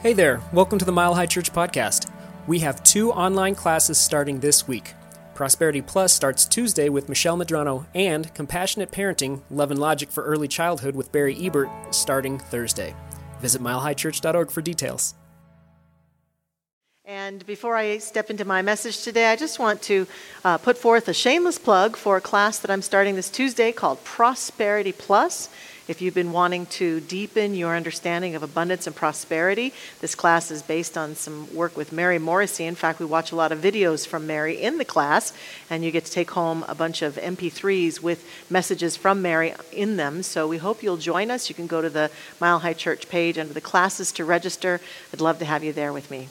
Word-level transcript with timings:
Hey 0.00 0.12
there, 0.12 0.40
welcome 0.52 0.78
to 0.78 0.84
the 0.84 0.92
Mile 0.92 1.16
High 1.16 1.26
Church 1.26 1.52
podcast. 1.52 2.08
We 2.46 2.60
have 2.60 2.84
two 2.84 3.10
online 3.10 3.56
classes 3.56 3.98
starting 3.98 4.38
this 4.38 4.68
week. 4.68 4.94
Prosperity 5.34 5.82
Plus 5.82 6.12
starts 6.12 6.46
Tuesday 6.46 6.88
with 6.88 7.08
Michelle 7.08 7.36
Medrano, 7.36 7.84
and 7.96 8.32
Compassionate 8.32 8.92
Parenting 8.92 9.40
Love 9.50 9.72
and 9.72 9.80
Logic 9.80 10.08
for 10.08 10.22
Early 10.22 10.46
Childhood 10.46 10.94
with 10.94 11.10
Barry 11.10 11.36
Ebert 11.44 11.68
starting 11.90 12.38
Thursday. 12.38 12.94
Visit 13.40 13.60
milehighchurch.org 13.60 14.52
for 14.52 14.62
details. 14.62 15.16
And 17.04 17.44
before 17.44 17.74
I 17.74 17.98
step 17.98 18.30
into 18.30 18.44
my 18.44 18.62
message 18.62 19.02
today, 19.02 19.32
I 19.32 19.34
just 19.34 19.58
want 19.58 19.82
to 19.82 20.06
uh, 20.44 20.58
put 20.58 20.78
forth 20.78 21.08
a 21.08 21.14
shameless 21.14 21.58
plug 21.58 21.96
for 21.96 22.18
a 22.18 22.20
class 22.20 22.60
that 22.60 22.70
I'm 22.70 22.82
starting 22.82 23.16
this 23.16 23.30
Tuesday 23.30 23.72
called 23.72 24.04
Prosperity 24.04 24.92
Plus. 24.92 25.48
If 25.88 26.02
you've 26.02 26.12
been 26.12 26.32
wanting 26.32 26.66
to 26.66 27.00
deepen 27.00 27.54
your 27.54 27.74
understanding 27.74 28.34
of 28.34 28.42
abundance 28.42 28.86
and 28.86 28.94
prosperity, 28.94 29.72
this 30.02 30.14
class 30.14 30.50
is 30.50 30.60
based 30.60 30.98
on 30.98 31.14
some 31.14 31.54
work 31.54 31.78
with 31.78 31.92
Mary 31.92 32.18
Morrissey. 32.18 32.66
In 32.66 32.74
fact, 32.74 33.00
we 33.00 33.06
watch 33.06 33.32
a 33.32 33.36
lot 33.36 33.52
of 33.52 33.60
videos 33.60 34.06
from 34.06 34.26
Mary 34.26 34.60
in 34.60 34.76
the 34.76 34.84
class, 34.84 35.32
and 35.70 35.82
you 35.82 35.90
get 35.90 36.04
to 36.04 36.12
take 36.12 36.32
home 36.32 36.62
a 36.68 36.74
bunch 36.74 37.00
of 37.00 37.14
MP3s 37.14 38.02
with 38.02 38.28
messages 38.50 38.98
from 38.98 39.22
Mary 39.22 39.54
in 39.72 39.96
them. 39.96 40.22
So 40.22 40.46
we 40.46 40.58
hope 40.58 40.82
you'll 40.82 40.98
join 40.98 41.30
us. 41.30 41.48
You 41.48 41.54
can 41.54 41.66
go 41.66 41.80
to 41.80 41.88
the 41.88 42.10
Mile 42.38 42.58
High 42.58 42.74
Church 42.74 43.08
page 43.08 43.38
under 43.38 43.54
the 43.54 43.62
classes 43.62 44.12
to 44.12 44.26
register. 44.26 44.82
I'd 45.14 45.22
love 45.22 45.38
to 45.38 45.46
have 45.46 45.64
you 45.64 45.72
there 45.72 45.94
with 45.94 46.10
me. 46.10 46.28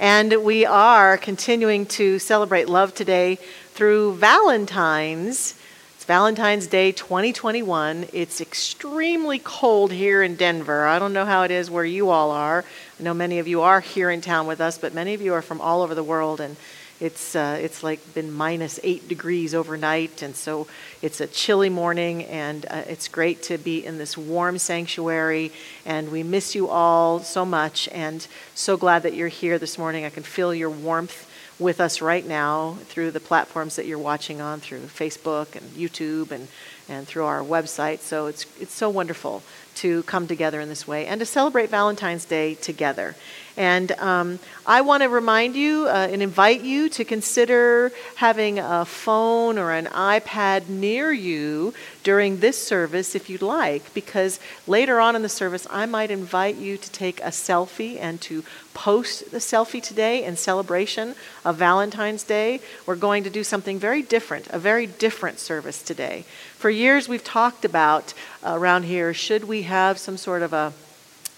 And 0.00 0.42
we 0.42 0.66
are 0.66 1.16
continuing 1.16 1.86
to 1.86 2.18
celebrate 2.18 2.68
love 2.68 2.92
today 2.92 3.38
through 3.72 4.14
Valentine's 4.14 5.54
Valentine's 6.04 6.66
Day 6.66 6.92
2021. 6.92 8.06
It's 8.12 8.40
extremely 8.40 9.38
cold 9.38 9.92
here 9.92 10.22
in 10.22 10.34
Denver. 10.34 10.86
I 10.86 10.98
don't 10.98 11.12
know 11.12 11.26
how 11.26 11.42
it 11.42 11.50
is 11.50 11.70
where 11.70 11.84
you 11.84 12.08
all 12.08 12.30
are. 12.30 12.64
I 12.98 13.02
know 13.02 13.12
many 13.14 13.38
of 13.38 13.46
you 13.46 13.60
are 13.60 13.80
here 13.80 14.10
in 14.10 14.20
town 14.20 14.46
with 14.46 14.60
us, 14.60 14.78
but 14.78 14.94
many 14.94 15.14
of 15.14 15.20
you 15.20 15.34
are 15.34 15.42
from 15.42 15.60
all 15.60 15.82
over 15.82 15.94
the 15.94 16.02
world, 16.02 16.40
and 16.40 16.56
it's 17.00 17.36
uh, 17.36 17.58
it's 17.60 17.82
like 17.82 18.14
been 18.14 18.32
minus 18.32 18.80
eight 18.82 19.08
degrees 19.08 19.54
overnight, 19.54 20.22
and 20.22 20.34
so 20.34 20.66
it's 21.02 21.20
a 21.20 21.26
chilly 21.26 21.68
morning, 21.68 22.24
and 22.24 22.66
uh, 22.66 22.82
it's 22.86 23.06
great 23.06 23.42
to 23.44 23.58
be 23.58 23.84
in 23.84 23.98
this 23.98 24.18
warm 24.18 24.58
sanctuary. 24.58 25.52
And 25.84 26.10
we 26.10 26.22
miss 26.22 26.54
you 26.54 26.68
all 26.68 27.20
so 27.20 27.44
much, 27.44 27.88
and 27.88 28.26
so 28.54 28.76
glad 28.76 29.02
that 29.02 29.14
you're 29.14 29.28
here 29.28 29.58
this 29.58 29.78
morning. 29.78 30.04
I 30.04 30.10
can 30.10 30.22
feel 30.22 30.54
your 30.54 30.70
warmth 30.70 31.29
with 31.60 31.80
us 31.80 32.00
right 32.00 32.26
now 32.26 32.78
through 32.86 33.10
the 33.10 33.20
platforms 33.20 33.76
that 33.76 33.86
you're 33.86 33.98
watching 33.98 34.40
on 34.40 34.60
through 34.60 34.80
Facebook 34.80 35.54
and 35.54 35.70
YouTube 35.72 36.30
and, 36.30 36.48
and 36.88 37.06
through 37.06 37.24
our 37.24 37.42
website. 37.42 37.98
So 37.98 38.26
it's, 38.26 38.46
it's 38.58 38.72
so 38.72 38.88
wonderful 38.88 39.42
to 39.76 40.02
come 40.04 40.26
together 40.26 40.60
in 40.60 40.68
this 40.68 40.88
way 40.88 41.06
and 41.06 41.20
to 41.20 41.26
celebrate 41.26 41.68
Valentine's 41.68 42.24
Day 42.24 42.54
together. 42.54 43.14
And 43.60 43.92
um, 43.98 44.38
I 44.64 44.80
want 44.80 45.02
to 45.02 45.10
remind 45.10 45.54
you 45.54 45.86
uh, 45.86 46.08
and 46.10 46.22
invite 46.22 46.62
you 46.62 46.88
to 46.88 47.04
consider 47.04 47.92
having 48.14 48.58
a 48.58 48.86
phone 48.86 49.58
or 49.58 49.72
an 49.72 49.84
iPad 49.84 50.70
near 50.70 51.12
you 51.12 51.74
during 52.02 52.40
this 52.40 52.56
service 52.56 53.14
if 53.14 53.28
you'd 53.28 53.42
like, 53.42 53.92
because 53.92 54.40
later 54.66 54.98
on 54.98 55.14
in 55.14 55.20
the 55.20 55.28
service, 55.28 55.66
I 55.68 55.84
might 55.84 56.10
invite 56.10 56.56
you 56.56 56.78
to 56.78 56.90
take 56.90 57.20
a 57.20 57.24
selfie 57.24 57.98
and 58.00 58.18
to 58.22 58.44
post 58.72 59.30
the 59.30 59.40
selfie 59.40 59.82
today 59.82 60.24
in 60.24 60.36
celebration 60.36 61.14
of 61.44 61.56
Valentine's 61.56 62.22
Day. 62.22 62.60
We're 62.86 62.96
going 62.96 63.24
to 63.24 63.30
do 63.30 63.44
something 63.44 63.78
very 63.78 64.00
different, 64.00 64.46
a 64.48 64.58
very 64.58 64.86
different 64.86 65.38
service 65.38 65.82
today. 65.82 66.24
For 66.56 66.70
years, 66.70 67.10
we've 67.10 67.22
talked 67.22 67.66
about 67.66 68.14
uh, 68.42 68.54
around 68.54 68.84
here 68.84 69.12
should 69.12 69.44
we 69.44 69.64
have 69.64 69.98
some 69.98 70.16
sort 70.16 70.40
of 70.40 70.54
a 70.54 70.72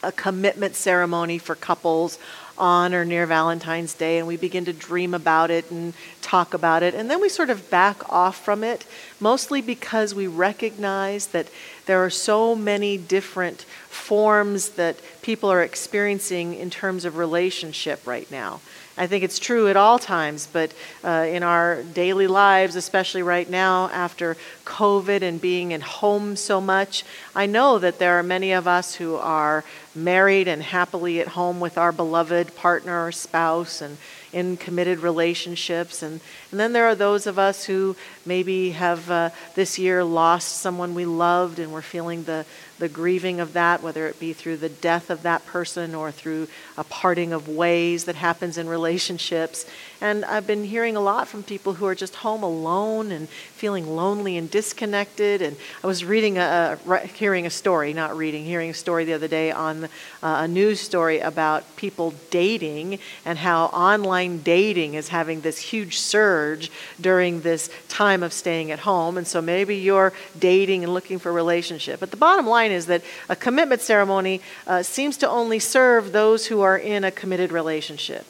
a 0.03 0.13
commitment 0.13 0.75
ceremony 0.75 1.39
for 1.39 1.55
couples 1.55 2.19
on 2.59 2.95
or 2.95 3.05
near 3.05 3.27
Valentine's 3.27 3.95
Day, 3.95 4.19
and 4.19 4.27
we 4.27 4.37
begin 4.37 4.65
to 4.67 4.73
dream 4.73 5.15
about 5.15 5.51
it 5.51 5.71
and 5.71 5.95
talk 6.21 6.55
about 6.55 6.83
it. 6.83 6.95
And 6.95 7.11
then 7.11 7.21
we 7.21 7.29
sort 7.29 7.51
of 7.51 7.71
back 7.71 8.09
off 8.11 8.45
from 8.45 8.63
it, 8.63 8.85
mostly 9.23 9.63
because 9.63 10.15
we 10.15 10.27
recognize 10.27 11.29
that 11.29 11.49
there 11.87 12.05
are 12.05 12.11
so 12.11 12.57
many 12.57 12.99
different 12.99 13.63
forms 13.89 14.71
that 14.71 14.97
people 15.23 15.51
are 15.51 15.63
experiencing 15.63 16.55
in 16.55 16.69
terms 16.69 17.05
of 17.05 17.17
relationship 17.17 18.05
right 18.07 18.29
now. 18.31 18.61
I 18.99 19.07
think 19.07 19.25
it's 19.25 19.39
true 19.39 19.69
at 19.69 19.77
all 19.77 19.99
times, 19.99 20.49
but 20.53 20.75
uh, 21.03 21.27
in 21.29 21.43
our 21.43 21.83
daily 21.83 22.27
lives, 22.27 22.77
especially 22.77 23.23
right 23.23 23.49
now 23.49 23.89
after 23.89 24.37
COVID 24.67 25.23
and 25.23 25.41
being 25.41 25.73
at 25.73 25.83
home 25.83 26.37
so 26.37 26.61
much, 26.61 27.05
I 27.35 27.47
know 27.47 27.79
that 27.79 27.99
there 27.99 28.19
are 28.19 28.23
many 28.23 28.53
of 28.53 28.67
us 28.67 28.97
who 28.97 29.17
are 29.17 29.65
married 29.95 30.47
and 30.47 30.63
happily 30.63 31.21
at 31.21 31.29
home 31.29 31.59
with 31.59 31.79
our 31.79 31.93
beloved 31.93 32.55
partner 32.55 33.07
or 33.07 33.13
spouse 33.13 33.81
and 33.81 33.97
in 34.33 34.57
committed 34.57 35.01
relationships. 35.01 36.03
And, 36.03 36.21
and 36.51 36.59
then 36.59 36.73
there 36.73 36.87
are 36.87 36.95
those 36.95 37.27
of 37.27 37.39
us 37.39 37.65
who 37.65 37.97
maybe 38.25 38.71
have 38.71 39.11
uh, 39.11 39.31
this 39.55 39.79
year 39.79 40.03
lost 40.03 40.61
someone 40.61 40.95
we 40.95 41.05
loved 41.05 41.59
and 41.59 41.73
we're 41.73 41.83
feeling 41.83 42.25
the, 42.25 42.47
the 42.79 42.89
grieving 42.89 43.41
of 43.41 43.53
that, 43.53 43.83
whether 43.83 44.07
it 44.07 44.19
be 44.19 44.33
through 44.33 44.57
the 44.57 44.69
death 44.69 45.11
of 45.11 45.23
that 45.23 45.45
person 45.47 45.95
or 45.95 46.11
through 46.11 46.49
a 46.77 46.85
parting 46.85 47.33
of 47.33 47.49
ways 47.49 48.05
that 48.05 48.17
happens 48.17 48.59
in 48.59 48.69
relationships. 48.69 49.67
And 50.01 50.25
I've 50.25 50.47
been 50.47 50.65
hearing 50.65 50.97
a 50.97 51.01
lot 51.01 51.29
from 51.29 51.43
people 51.43 51.75
who 51.75 51.87
are 51.87 51.95
just 51.95 52.17
home 52.17 52.43
alone 52.43 53.13
and 53.13 53.29
feeling 53.29 53.95
lonely 53.95 54.37
and 54.37 54.51
disconnected. 54.51 55.43
And 55.43 55.57
I 55.85 55.87
was 55.87 56.05
reading 56.05 56.39
a, 56.39 56.79
a 56.89 56.99
hearing 57.07 57.47
a 57.47 57.51
story, 57.51 57.93
not 57.93 58.17
reading, 58.17 58.45
hearing 58.45 58.71
a 58.71 58.75
story 58.75 59.05
the 59.05 59.13
other 59.13 59.29
day 59.29 59.53
on 59.53 59.85
uh, 59.85 59.89
a 60.23 60.49
news 60.49 60.81
story 60.81 61.21
about 61.21 61.77
people 61.77 62.15
dating 62.31 62.99
and 63.25 63.39
how 63.39 63.67
online 63.67 64.43
dating 64.43 64.95
is 64.95 65.09
having 65.09 65.43
this 65.43 65.59
huge 65.59 65.99
surge 65.99 66.71
during 67.01 67.43
this 67.43 67.71
time 67.89 68.23
of 68.23 68.33
staying 68.33 68.71
at 68.71 68.81
home. 68.81 69.17
And 69.17 69.27
so 69.27 69.41
maybe 69.41 69.77
you're 69.77 70.13
dating 70.39 70.85
and 70.85 70.93
looking 70.93 71.19
for 71.19 71.29
a 71.29 71.33
relationship. 71.33 72.01
But 72.01 72.11
the 72.11 72.17
bottom 72.17 72.47
line 72.47 72.62
is 72.71 72.87
that 72.87 73.03
a 73.29 73.37
commitment 73.37 73.81
ceremony 73.81 74.41
uh, 74.67 74.83
seems 74.83 75.17
to 75.19 75.29
only 75.29 75.59
serve 75.59 76.13
those 76.13 76.47
who 76.47 76.61
are 76.61 76.79
in 76.79 77.05
a 77.05 77.11
committed 77.11 77.51
relationship. 77.51 78.27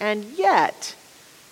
And 0.00 0.24
yet, 0.24 0.94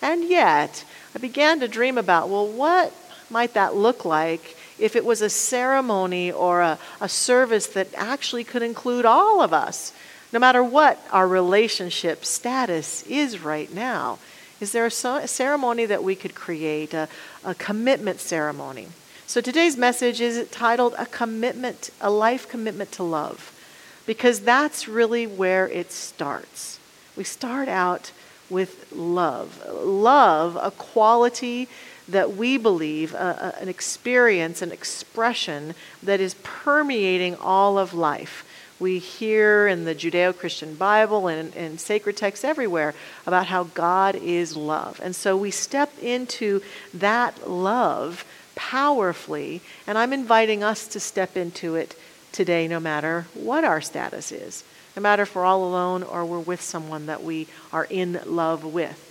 and 0.00 0.24
yet, 0.24 0.84
I 1.14 1.18
began 1.18 1.60
to 1.60 1.68
dream 1.68 1.98
about 1.98 2.28
well, 2.28 2.46
what 2.46 2.92
might 3.30 3.54
that 3.54 3.74
look 3.74 4.04
like 4.04 4.56
if 4.78 4.96
it 4.96 5.04
was 5.04 5.22
a 5.22 5.30
ceremony 5.30 6.30
or 6.32 6.60
a, 6.60 6.78
a 7.00 7.08
service 7.08 7.66
that 7.68 7.88
actually 7.94 8.44
could 8.44 8.62
include 8.62 9.04
all 9.04 9.40
of 9.40 9.52
us, 9.52 9.92
no 10.32 10.38
matter 10.38 10.62
what 10.62 11.00
our 11.12 11.28
relationship 11.28 12.24
status 12.24 13.02
is 13.04 13.40
right 13.40 13.72
now? 13.72 14.18
Is 14.60 14.72
there 14.72 14.86
a 14.86 14.90
ceremony 14.90 15.86
that 15.86 16.04
we 16.04 16.14
could 16.14 16.34
create, 16.34 16.94
a, 16.94 17.08
a 17.44 17.54
commitment 17.54 18.20
ceremony? 18.20 18.88
So 19.26 19.40
today's 19.40 19.78
message 19.78 20.20
is 20.20 20.46
titled 20.50 20.94
A 20.98 21.06
Commitment, 21.06 21.90
a 21.98 22.10
Life 22.10 22.46
Commitment 22.46 22.92
to 22.92 23.02
Love, 23.02 23.58
because 24.06 24.40
that's 24.40 24.86
really 24.86 25.26
where 25.26 25.66
it 25.66 25.90
starts. 25.90 26.78
We 27.16 27.24
start 27.24 27.66
out 27.66 28.12
with 28.50 28.92
love. 28.92 29.66
Love, 29.72 30.56
a 30.60 30.70
quality 30.70 31.68
that 32.06 32.36
we 32.36 32.58
believe, 32.58 33.14
uh, 33.14 33.52
an 33.58 33.68
experience, 33.68 34.60
an 34.60 34.70
expression 34.70 35.74
that 36.02 36.20
is 36.20 36.34
permeating 36.42 37.34
all 37.36 37.78
of 37.78 37.94
life. 37.94 38.44
We 38.78 38.98
hear 38.98 39.66
in 39.66 39.86
the 39.86 39.94
Judeo 39.94 40.36
Christian 40.36 40.74
Bible 40.74 41.28
and 41.28 41.56
in 41.56 41.78
sacred 41.78 42.18
texts 42.18 42.44
everywhere 42.44 42.94
about 43.26 43.46
how 43.46 43.64
God 43.64 44.16
is 44.16 44.54
love. 44.54 45.00
And 45.02 45.16
so 45.16 45.34
we 45.34 45.50
step 45.50 45.90
into 46.02 46.60
that 46.92 47.48
love 47.48 48.26
powerfully, 48.54 49.60
and 49.86 49.98
I'm 49.98 50.12
inviting 50.12 50.62
us 50.62 50.86
to 50.88 51.00
step 51.00 51.36
into 51.36 51.74
it 51.74 51.96
today, 52.32 52.66
no 52.68 52.80
matter 52.80 53.26
what 53.34 53.64
our 53.64 53.80
status 53.80 54.32
is 54.32 54.64
no 54.96 55.02
matter 55.02 55.22
if 55.24 55.34
we're 55.34 55.44
all 55.44 55.64
alone 55.64 56.02
or 56.02 56.24
we're 56.24 56.38
with 56.38 56.60
someone 56.60 57.06
that 57.06 57.22
we 57.22 57.46
are 57.72 57.84
in 57.84 58.20
love 58.26 58.64
with. 58.64 59.10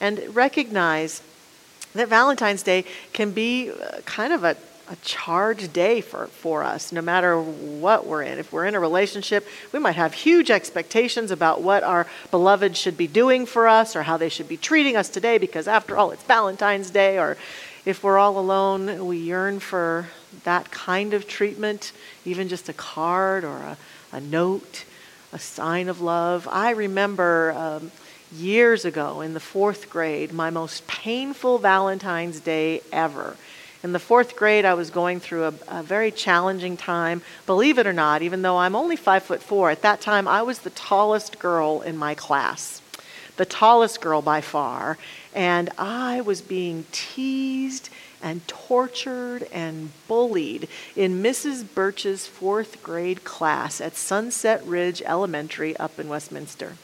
And 0.00 0.34
recognize 0.34 1.22
that 1.94 2.08
Valentine's 2.08 2.62
Day 2.62 2.84
can 3.12 3.32
be 3.32 3.70
uh, 3.70 4.00
kind 4.04 4.32
of 4.32 4.44
a, 4.44 4.56
a 4.88 4.96
charged 5.02 5.72
day 5.72 6.00
for, 6.00 6.28
for 6.28 6.62
us, 6.62 6.92
no 6.92 7.02
matter 7.02 7.40
what 7.40 8.06
we're 8.06 8.22
in. 8.22 8.38
If 8.38 8.52
we're 8.52 8.66
in 8.66 8.76
a 8.76 8.80
relationship, 8.80 9.46
we 9.72 9.80
might 9.80 9.96
have 9.96 10.14
huge 10.14 10.50
expectations 10.50 11.32
about 11.32 11.62
what 11.62 11.82
our 11.82 12.06
beloved 12.30 12.76
should 12.76 12.96
be 12.96 13.08
doing 13.08 13.44
for 13.44 13.66
us 13.66 13.96
or 13.96 14.04
how 14.04 14.16
they 14.16 14.28
should 14.28 14.48
be 14.48 14.56
treating 14.56 14.94
us 14.94 15.08
today, 15.08 15.38
because 15.38 15.66
after 15.66 15.96
all, 15.96 16.12
it's 16.12 16.22
Valentine's 16.22 16.90
Day. 16.90 17.18
Or 17.18 17.36
if 17.84 18.02
we're 18.02 18.18
all 18.18 18.38
alone, 18.38 19.06
we 19.06 19.18
yearn 19.18 19.60
for 19.60 20.08
that 20.44 20.70
kind 20.70 21.14
of 21.14 21.26
treatment, 21.26 21.92
even 22.24 22.48
just 22.48 22.68
a 22.68 22.72
card 22.72 23.44
or 23.44 23.56
a, 23.56 23.76
a 24.12 24.20
note 24.20 24.84
a 25.32 25.38
sign 25.38 25.88
of 25.88 26.00
love. 26.00 26.48
I 26.50 26.70
remember 26.70 27.52
um, 27.52 27.90
years 28.32 28.84
ago 28.84 29.20
in 29.20 29.34
the 29.34 29.40
fourth 29.40 29.90
grade, 29.90 30.32
my 30.32 30.50
most 30.50 30.86
painful 30.86 31.58
Valentine's 31.58 32.40
Day 32.40 32.82
ever. 32.92 33.36
In 33.82 33.92
the 33.92 34.00
fourth 34.00 34.34
grade, 34.34 34.64
I 34.64 34.74
was 34.74 34.90
going 34.90 35.20
through 35.20 35.44
a, 35.44 35.54
a, 35.68 35.82
very 35.82 36.10
challenging 36.10 36.76
time. 36.76 37.22
Believe 37.46 37.78
it 37.78 37.86
or 37.86 37.92
not, 37.92 38.22
even 38.22 38.42
though 38.42 38.58
I'm 38.58 38.74
only 38.74 38.96
five 38.96 39.22
foot 39.22 39.40
four, 39.42 39.70
at 39.70 39.82
that 39.82 40.00
time 40.00 40.26
I 40.26 40.42
was 40.42 40.60
the 40.60 40.70
tallest 40.70 41.38
girl 41.38 41.80
in 41.82 41.96
my 41.96 42.14
class, 42.14 42.82
the 43.38 43.46
tallest 43.46 44.00
girl 44.02 44.20
by 44.20 44.42
far, 44.42 44.98
and 45.34 45.70
I 45.78 46.20
was 46.20 46.42
being 46.42 46.84
teased 46.92 47.88
and 48.22 48.46
tortured 48.48 49.44
and 49.52 49.90
bullied 50.08 50.68
in 50.96 51.22
Mrs. 51.22 51.64
Birch's 51.74 52.26
fourth 52.26 52.82
grade 52.82 53.24
class 53.24 53.80
at 53.80 53.96
Sunset 53.96 54.64
Ridge 54.66 55.00
Elementary 55.02 55.76
up 55.76 55.98
in 55.98 56.08
Westminster. 56.08 56.74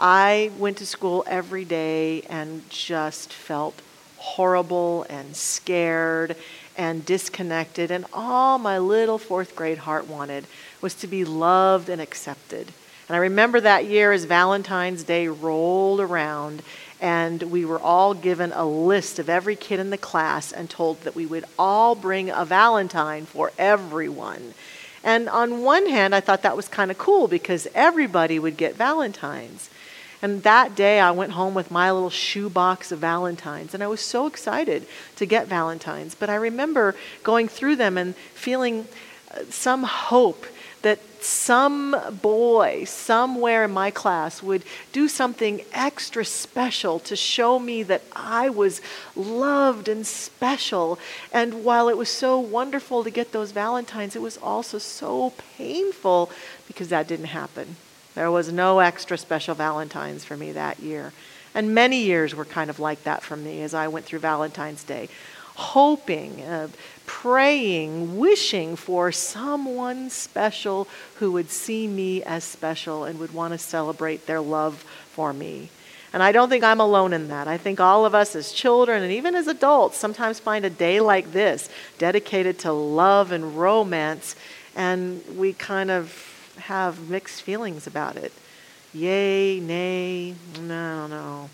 I 0.00 0.50
went 0.58 0.78
to 0.78 0.86
school 0.86 1.22
every 1.26 1.64
day 1.64 2.22
and 2.22 2.68
just 2.70 3.32
felt 3.32 3.80
horrible 4.16 5.06
and 5.10 5.36
scared 5.36 6.34
and 6.76 7.04
disconnected. 7.04 7.90
And 7.90 8.06
all 8.12 8.58
my 8.58 8.78
little 8.78 9.18
fourth 9.18 9.54
grade 9.54 9.78
heart 9.78 10.08
wanted 10.08 10.46
was 10.80 10.94
to 10.94 11.06
be 11.06 11.24
loved 11.24 11.88
and 11.90 12.00
accepted. 12.00 12.72
And 13.08 13.16
I 13.16 13.20
remember 13.20 13.60
that 13.60 13.84
year 13.84 14.12
as 14.12 14.24
Valentine's 14.24 15.02
Day 15.02 15.28
rolled 15.28 16.00
around, 16.00 16.62
and 17.00 17.42
we 17.42 17.64
were 17.66 17.78
all 17.78 18.14
given 18.14 18.52
a 18.52 18.64
list 18.64 19.18
of 19.18 19.28
every 19.28 19.56
kid 19.56 19.78
in 19.78 19.90
the 19.90 19.98
class 19.98 20.52
and 20.52 20.70
told 20.70 21.02
that 21.02 21.14
we 21.14 21.26
would 21.26 21.44
all 21.58 21.94
bring 21.94 22.30
a 22.30 22.46
Valentine 22.46 23.26
for 23.26 23.52
everyone. 23.58 24.54
And 25.02 25.28
on 25.28 25.62
one 25.62 25.86
hand, 25.86 26.14
I 26.14 26.20
thought 26.20 26.42
that 26.42 26.56
was 26.56 26.66
kind 26.66 26.90
of 26.90 26.96
cool 26.96 27.28
because 27.28 27.68
everybody 27.74 28.38
would 28.38 28.56
get 28.56 28.74
Valentines. 28.74 29.68
And 30.22 30.42
that 30.44 30.74
day, 30.74 30.98
I 30.98 31.10
went 31.10 31.32
home 31.32 31.52
with 31.52 31.70
my 31.70 31.92
little 31.92 32.08
shoebox 32.08 32.90
of 32.90 33.00
Valentines, 33.00 33.74
and 33.74 33.82
I 33.82 33.86
was 33.86 34.00
so 34.00 34.26
excited 34.26 34.86
to 35.16 35.26
get 35.26 35.46
Valentines. 35.46 36.14
But 36.14 36.30
I 36.30 36.36
remember 36.36 36.94
going 37.22 37.48
through 37.48 37.76
them 37.76 37.98
and 37.98 38.16
feeling 38.32 38.88
uh, 39.30 39.40
some 39.50 39.82
hope 39.82 40.46
some 41.24 41.96
boy 42.20 42.84
somewhere 42.84 43.64
in 43.64 43.70
my 43.70 43.90
class 43.90 44.42
would 44.42 44.62
do 44.92 45.08
something 45.08 45.62
extra 45.72 46.24
special 46.24 46.98
to 47.00 47.16
show 47.16 47.58
me 47.58 47.82
that 47.84 48.02
I 48.12 48.50
was 48.50 48.82
loved 49.16 49.88
and 49.88 50.06
special. 50.06 50.98
And 51.32 51.64
while 51.64 51.88
it 51.88 51.96
was 51.96 52.10
so 52.10 52.38
wonderful 52.38 53.04
to 53.04 53.10
get 53.10 53.32
those 53.32 53.52
Valentines, 53.52 54.14
it 54.14 54.22
was 54.22 54.36
also 54.36 54.78
so 54.78 55.32
painful 55.56 56.30
because 56.66 56.88
that 56.88 57.08
didn't 57.08 57.26
happen. 57.26 57.76
There 58.14 58.30
was 58.30 58.52
no 58.52 58.80
extra 58.80 59.18
special 59.18 59.54
Valentines 59.54 60.24
for 60.24 60.36
me 60.36 60.52
that 60.52 60.80
year. 60.80 61.12
And 61.54 61.74
many 61.74 62.02
years 62.02 62.34
were 62.34 62.44
kind 62.44 62.68
of 62.68 62.78
like 62.78 63.04
that 63.04 63.22
for 63.22 63.36
me 63.36 63.62
as 63.62 63.74
I 63.74 63.88
went 63.88 64.04
through 64.06 64.18
Valentine's 64.18 64.84
Day, 64.84 65.08
hoping, 65.54 66.42
uh, 66.42 66.68
praying, 67.06 68.18
wishing 68.18 68.76
for 68.76 69.12
someone 69.12 70.10
special 70.10 70.88
who 71.16 71.32
would 71.32 71.50
see 71.50 71.86
me 71.86 72.22
as 72.22 72.44
special 72.44 73.04
and 73.04 73.18
would 73.18 73.34
want 73.34 73.52
to 73.52 73.58
celebrate 73.58 74.26
their 74.26 74.40
love 74.40 74.84
for 75.12 75.32
me. 75.32 75.68
And 76.12 76.22
I 76.22 76.30
don't 76.30 76.48
think 76.48 76.62
I'm 76.62 76.80
alone 76.80 77.12
in 77.12 77.28
that. 77.28 77.48
I 77.48 77.58
think 77.58 77.80
all 77.80 78.06
of 78.06 78.14
us 78.14 78.36
as 78.36 78.52
children 78.52 79.02
and 79.02 79.12
even 79.12 79.34
as 79.34 79.48
adults 79.48 79.96
sometimes 79.96 80.38
find 80.38 80.64
a 80.64 80.70
day 80.70 81.00
like 81.00 81.32
this 81.32 81.68
dedicated 81.98 82.58
to 82.60 82.72
love 82.72 83.32
and 83.32 83.58
romance, 83.58 84.36
and 84.76 85.22
we 85.36 85.52
kind 85.52 85.90
of 85.90 86.54
have 86.58 87.10
mixed 87.10 87.42
feelings 87.42 87.86
about 87.86 88.16
it. 88.16 88.32
Yay, 88.92 89.58
nay, 89.58 90.36
no, 90.60 91.08
no. 91.08 91.50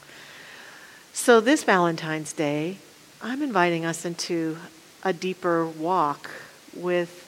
So 1.15 1.41
this 1.41 1.65
Valentine's 1.65 2.35
Day, 2.35 2.77
I'm 3.23 3.43
inviting 3.43 3.87
us 3.87 4.05
into 4.05 4.59
a 5.03 5.13
deeper 5.13 5.67
walk 5.67 6.31
with 6.75 7.27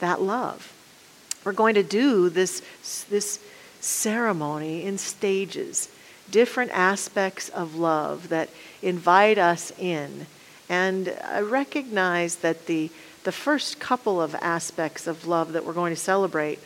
that 0.00 0.20
love. 0.20 0.72
We're 1.44 1.52
going 1.52 1.74
to 1.74 1.82
do 1.82 2.28
this, 2.28 2.60
this 3.10 3.40
ceremony 3.80 4.84
in 4.84 4.98
stages, 4.98 5.88
different 6.30 6.70
aspects 6.72 7.48
of 7.48 7.74
love 7.74 8.28
that 8.28 8.50
invite 8.82 9.38
us 9.38 9.72
in. 9.78 10.26
And 10.68 11.16
I 11.24 11.40
recognize 11.40 12.36
that 12.36 12.66
the, 12.66 12.90
the 13.24 13.32
first 13.32 13.80
couple 13.80 14.20
of 14.20 14.34
aspects 14.36 15.06
of 15.06 15.26
love 15.26 15.52
that 15.52 15.64
we're 15.64 15.72
going 15.72 15.94
to 15.94 16.00
celebrate 16.00 16.58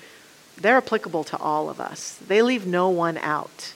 they're 0.57 0.77
applicable 0.77 1.25
to 1.25 1.37
all 1.39 1.69
of 1.71 1.81
us. 1.81 2.19
They 2.27 2.43
leave 2.43 2.67
no 2.67 2.89
one 2.89 3.19
out. 3.19 3.73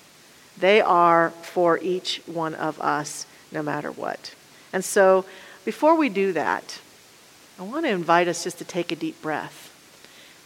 They 0.59 0.81
are 0.81 1.31
for 1.43 1.79
each 1.79 2.23
one 2.27 2.55
of 2.55 2.81
us, 2.81 3.27
no 3.53 3.63
matter 3.63 3.91
what. 3.91 4.35
And 4.73 4.85
so, 4.85 5.25
before 5.67 5.97
we 5.97 6.09
do 6.09 6.33
that, 6.33 6.79
I 7.59 7.65
want 7.65 7.87
to 7.87 7.91
invite 7.91 8.29
us 8.29 8.45
just 8.45 8.59
to 8.59 8.65
take 8.65 8.93
a 8.93 8.97
deep 8.97 9.21
breath 9.21 9.73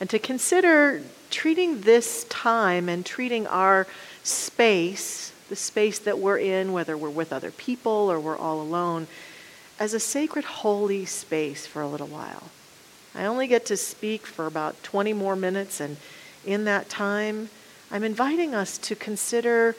and 0.01 0.09
to 0.09 0.19
consider 0.19 1.03
treating 1.29 1.83
this 1.83 2.25
time 2.31 2.89
and 2.89 3.05
treating 3.05 3.47
our 3.47 3.87
space, 4.23 5.31
the 5.51 5.57
space 5.57 5.99
that 5.99 6.19
we're 6.19 6.39
in, 6.39 6.73
whether 6.73 6.97
we're 6.97 7.11
with 7.11 7.35
other 7.35 7.51
people 7.51 8.11
or 8.11 8.19
we're 8.19 8.39
all 8.39 8.63
alone, 8.63 9.09
as 9.79 9.93
a 9.93 10.01
sacred, 10.01 10.47
holy 10.47 11.05
space 11.05 11.67
for 11.67 11.83
a 11.83 11.89
little 11.89 12.07
while. 12.07 12.45
I 13.15 13.27
only 13.27 13.47
get 13.47 13.67
to 13.67 13.77
speak 13.77 14.27
for 14.27 14.47
about 14.47 14.83
20 14.83 15.13
more 15.13 15.37
minutes, 15.37 15.81
and 15.81 15.99
in 16.47 16.65
that 16.65 16.89
time, 16.89 17.51
I'm 17.91 18.05
inviting 18.05 18.55
us 18.55 18.79
to 18.79 18.97
consider 18.97 19.77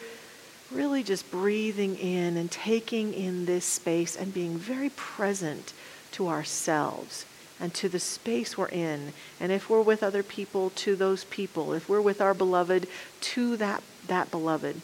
really 0.71 1.03
just 1.03 1.29
breathing 1.31 1.97
in 1.97 2.37
and 2.37 2.49
taking 2.51 3.13
in 3.13 3.45
this 3.45 3.65
space 3.65 4.15
and 4.15 4.33
being 4.33 4.57
very 4.57 4.89
present 4.89 5.73
to 6.11 6.27
ourselves 6.27 7.25
and 7.59 7.73
to 7.75 7.87
the 7.87 7.99
space 7.99 8.57
we're 8.57 8.67
in. 8.69 9.13
And 9.39 9.51
if 9.51 9.69
we're 9.69 9.81
with 9.81 10.01
other 10.01 10.23
people, 10.23 10.71
to 10.71 10.95
those 10.95 11.25
people. 11.25 11.73
If 11.73 11.87
we're 11.87 12.01
with 12.01 12.19
our 12.19 12.33
beloved, 12.33 12.87
to 13.21 13.57
that, 13.57 13.83
that 14.07 14.31
beloved. 14.31 14.81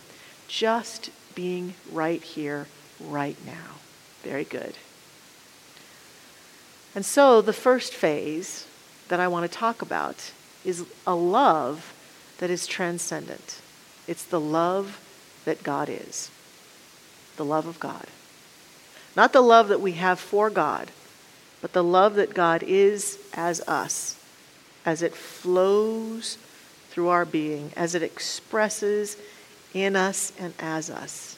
Just 0.47 1.09
being 1.33 1.73
right 1.91 2.21
here, 2.21 2.67
right 2.99 3.37
now. 3.45 3.77
Very 4.23 4.43
good. 4.43 4.75
And 6.93 7.05
so 7.05 7.41
the 7.41 7.53
first 7.53 7.93
phase 7.93 8.67
that 9.07 9.19
I 9.19 9.27
want 9.27 9.49
to 9.49 9.57
talk 9.57 9.81
about 9.81 10.31
is 10.63 10.85
a 11.05 11.15
love 11.15 11.93
that 12.39 12.49
is 12.49 12.67
transcendent. 12.67 13.61
It's 14.07 14.23
the 14.23 14.39
love 14.39 14.99
that 15.47 15.63
God 15.63 15.87
is, 15.89 16.29
the 17.37 17.45
love 17.45 17.67
of 17.67 17.79
God. 17.79 18.05
Not 19.15 19.31
the 19.31 19.39
love 19.39 19.69
that 19.69 19.79
we 19.79 19.93
have 19.93 20.19
for 20.19 20.49
God, 20.49 20.91
but 21.61 21.71
the 21.71 21.83
love 21.83 22.15
that 22.15 22.33
God 22.33 22.63
is 22.63 23.17
as 23.33 23.61
us, 23.61 24.19
as 24.85 25.01
it 25.01 25.15
flows 25.15 26.37
through 26.89 27.07
our 27.07 27.23
being, 27.23 27.71
as 27.77 27.95
it 27.95 28.03
expresses 28.03 29.15
in 29.73 29.95
us 29.95 30.33
and 30.37 30.53
as 30.59 30.89
us. 30.89 31.37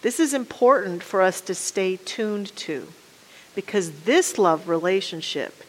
This 0.00 0.18
is 0.18 0.32
important 0.32 1.02
for 1.02 1.20
us 1.20 1.42
to 1.42 1.54
stay 1.54 1.96
tuned 1.96 2.56
to 2.56 2.88
because 3.54 4.04
this 4.04 4.38
love 4.38 4.66
relationship 4.66 5.62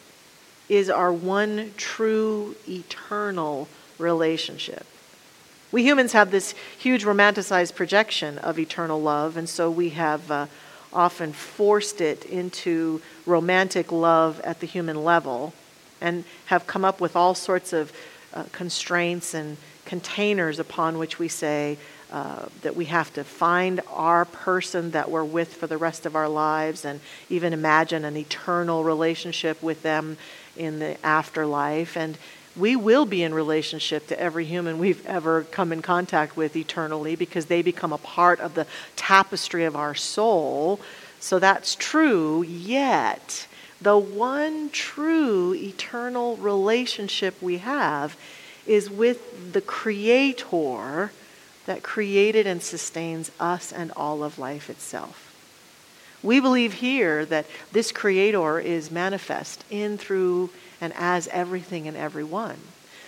is 0.70 0.88
our 0.88 1.12
one 1.12 1.74
true 1.76 2.56
eternal 2.66 3.68
relationship. 3.98 4.86
We 5.72 5.84
humans 5.84 6.12
have 6.12 6.30
this 6.30 6.54
huge 6.78 7.04
romanticized 7.04 7.76
projection 7.76 8.38
of 8.38 8.58
eternal 8.58 9.00
love, 9.00 9.36
and 9.36 9.48
so 9.48 9.70
we 9.70 9.90
have 9.90 10.30
uh, 10.30 10.46
often 10.92 11.32
forced 11.32 12.00
it 12.00 12.24
into 12.24 13.00
romantic 13.24 13.92
love 13.92 14.40
at 14.40 14.60
the 14.60 14.66
human 14.66 15.04
level 15.04 15.52
and 16.00 16.24
have 16.46 16.66
come 16.66 16.84
up 16.84 17.00
with 17.00 17.14
all 17.14 17.34
sorts 17.34 17.72
of 17.72 17.92
uh, 18.34 18.44
constraints 18.52 19.34
and 19.34 19.56
containers 19.84 20.58
upon 20.58 20.98
which 20.98 21.18
we 21.18 21.28
say 21.28 21.78
uh, 22.10 22.46
that 22.62 22.74
we 22.74 22.86
have 22.86 23.12
to 23.14 23.22
find 23.22 23.80
our 23.88 24.24
person 24.24 24.90
that 24.90 25.10
we're 25.10 25.24
with 25.24 25.54
for 25.54 25.68
the 25.68 25.78
rest 25.78 26.06
of 26.06 26.16
our 26.16 26.28
lives 26.28 26.84
and 26.84 26.98
even 27.28 27.52
imagine 27.52 28.04
an 28.04 28.16
eternal 28.16 28.82
relationship 28.82 29.62
with 29.62 29.82
them 29.82 30.16
in 30.56 30.80
the 30.80 30.96
afterlife. 31.06 31.96
And 31.96 32.18
we 32.56 32.76
will 32.76 33.06
be 33.06 33.22
in 33.22 33.32
relationship 33.32 34.06
to 34.08 34.20
every 34.20 34.44
human 34.44 34.78
we've 34.78 35.04
ever 35.06 35.44
come 35.44 35.72
in 35.72 35.82
contact 35.82 36.36
with 36.36 36.56
eternally 36.56 37.16
because 37.16 37.46
they 37.46 37.62
become 37.62 37.92
a 37.92 37.98
part 37.98 38.40
of 38.40 38.54
the 38.54 38.66
tapestry 38.96 39.64
of 39.64 39.76
our 39.76 39.94
soul. 39.94 40.80
So 41.20 41.38
that's 41.38 41.74
true, 41.74 42.42
yet 42.42 43.46
the 43.80 43.96
one 43.96 44.70
true 44.70 45.54
eternal 45.54 46.36
relationship 46.36 47.40
we 47.40 47.58
have 47.58 48.16
is 48.66 48.90
with 48.90 49.52
the 49.52 49.60
Creator 49.60 51.12
that 51.66 51.82
created 51.82 52.46
and 52.46 52.62
sustains 52.62 53.30
us 53.38 53.72
and 53.72 53.92
all 53.92 54.22
of 54.22 54.38
life 54.38 54.68
itself. 54.68 55.29
We 56.22 56.40
believe 56.40 56.74
here 56.74 57.24
that 57.26 57.46
this 57.72 57.92
Creator 57.92 58.60
is 58.60 58.90
manifest 58.90 59.64
in, 59.70 59.96
through, 59.96 60.50
and 60.80 60.92
as 60.96 61.28
everything 61.28 61.88
and 61.88 61.96
everyone. 61.96 62.56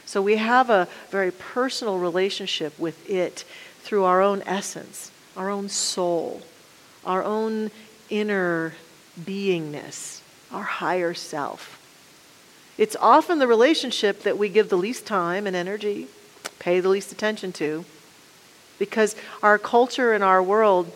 So 0.06 0.22
we 0.22 0.36
have 0.36 0.70
a 0.70 0.88
very 1.10 1.30
personal 1.30 1.98
relationship 1.98 2.78
with 2.78 3.08
it 3.08 3.44
through 3.80 4.04
our 4.04 4.22
own 4.22 4.42
essence, 4.46 5.10
our 5.36 5.50
own 5.50 5.68
soul, 5.68 6.42
our 7.04 7.22
own 7.22 7.70
inner 8.10 8.74
beingness, 9.20 10.20
our 10.50 10.62
higher 10.62 11.14
self. 11.14 11.78
It's 12.78 12.96
often 12.96 13.38
the 13.38 13.46
relationship 13.46 14.22
that 14.22 14.38
we 14.38 14.48
give 14.48 14.68
the 14.68 14.76
least 14.76 15.06
time 15.06 15.46
and 15.46 15.54
energy, 15.54 16.08
pay 16.58 16.80
the 16.80 16.88
least 16.88 17.12
attention 17.12 17.52
to, 17.52 17.84
because 18.78 19.14
our 19.42 19.58
culture 19.58 20.12
and 20.12 20.24
our 20.24 20.42
world 20.42 20.90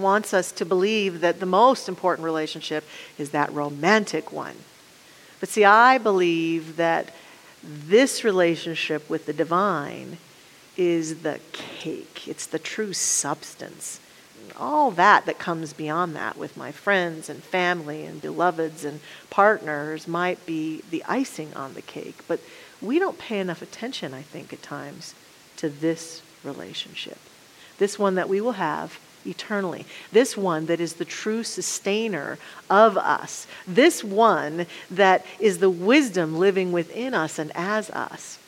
wants 0.00 0.32
us 0.34 0.52
to 0.52 0.64
believe 0.64 1.20
that 1.20 1.40
the 1.40 1.46
most 1.46 1.88
important 1.88 2.24
relationship 2.24 2.84
is 3.18 3.30
that 3.30 3.52
romantic 3.52 4.32
one. 4.32 4.56
But 5.40 5.48
see, 5.48 5.64
I 5.64 5.98
believe 5.98 6.76
that 6.76 7.10
this 7.62 8.24
relationship 8.24 9.08
with 9.10 9.26
the 9.26 9.32
divine 9.32 10.18
is 10.76 11.22
the 11.22 11.40
cake, 11.52 12.28
it's 12.28 12.46
the 12.46 12.58
true 12.58 12.92
substance. 12.92 14.00
All 14.58 14.90
that 14.92 15.26
that 15.26 15.38
comes 15.38 15.72
beyond 15.72 16.14
that 16.16 16.38
with 16.38 16.56
my 16.56 16.72
friends 16.72 17.28
and 17.28 17.42
family 17.42 18.04
and 18.04 18.22
beloveds 18.22 18.84
and 18.84 19.00
partners 19.28 20.06
might 20.06 20.44
be 20.46 20.82
the 20.90 21.04
icing 21.04 21.52
on 21.54 21.74
the 21.74 21.82
cake. 21.82 22.20
But 22.28 22.40
we 22.80 22.98
don't 22.98 23.18
pay 23.18 23.38
enough 23.38 23.60
attention, 23.62 24.14
I 24.14 24.22
think, 24.22 24.52
at 24.52 24.62
times 24.62 25.14
to 25.56 25.68
this 25.68 26.22
relationship. 26.44 27.18
This 27.78 27.98
one 27.98 28.14
that 28.14 28.28
we 28.28 28.40
will 28.40 28.52
have 28.52 28.98
eternally. 29.26 29.84
This 30.12 30.36
one 30.36 30.66
that 30.66 30.80
is 30.80 30.94
the 30.94 31.04
true 31.04 31.42
sustainer 31.42 32.38
of 32.70 32.96
us. 32.96 33.46
This 33.66 34.02
one 34.04 34.66
that 34.90 35.24
is 35.38 35.58
the 35.58 35.70
wisdom 35.70 36.38
living 36.38 36.72
within 36.72 37.14
us 37.14 37.38
and 37.38 37.52
as 37.54 37.90
us. 37.90 38.38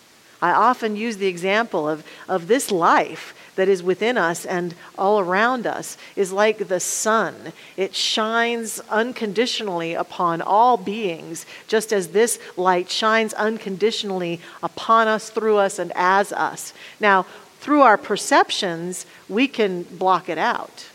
I 0.41 0.53
often 0.53 0.95
use 0.95 1.17
the 1.17 1.27
example 1.27 1.89
of, 1.89 2.05
of 2.29 2.47
this 2.47 2.71
life 2.71 3.35
that 3.57 3.69
is 3.69 3.83
within 3.83 4.17
us 4.17 4.47
and 4.47 4.73
all 4.97 5.19
around 5.19 5.67
us 5.67 5.97
is 6.15 6.31
like 6.31 6.69
the 6.69 6.79
sun. 6.79 7.53
It 7.77 7.93
shines 7.93 8.79
unconditionally 8.89 9.95
upon 9.95 10.41
all 10.41 10.77
beings, 10.77 11.45
just 11.67 11.93
as 11.93 12.09
this 12.09 12.39
light 12.57 12.89
shines 12.89 13.35
unconditionally 13.35 14.41
upon 14.63 15.09
us, 15.09 15.31
through 15.31 15.57
us, 15.57 15.81
and 15.81 15.91
as 15.97 16.33
us. 16.33 16.73
Now, 17.01 17.27
through 17.61 17.83
our 17.83 17.97
perceptions, 17.97 19.07
we 19.29 19.49
can 19.49 19.83
block 19.83 20.29
it 20.29 20.39
out. 20.39 20.87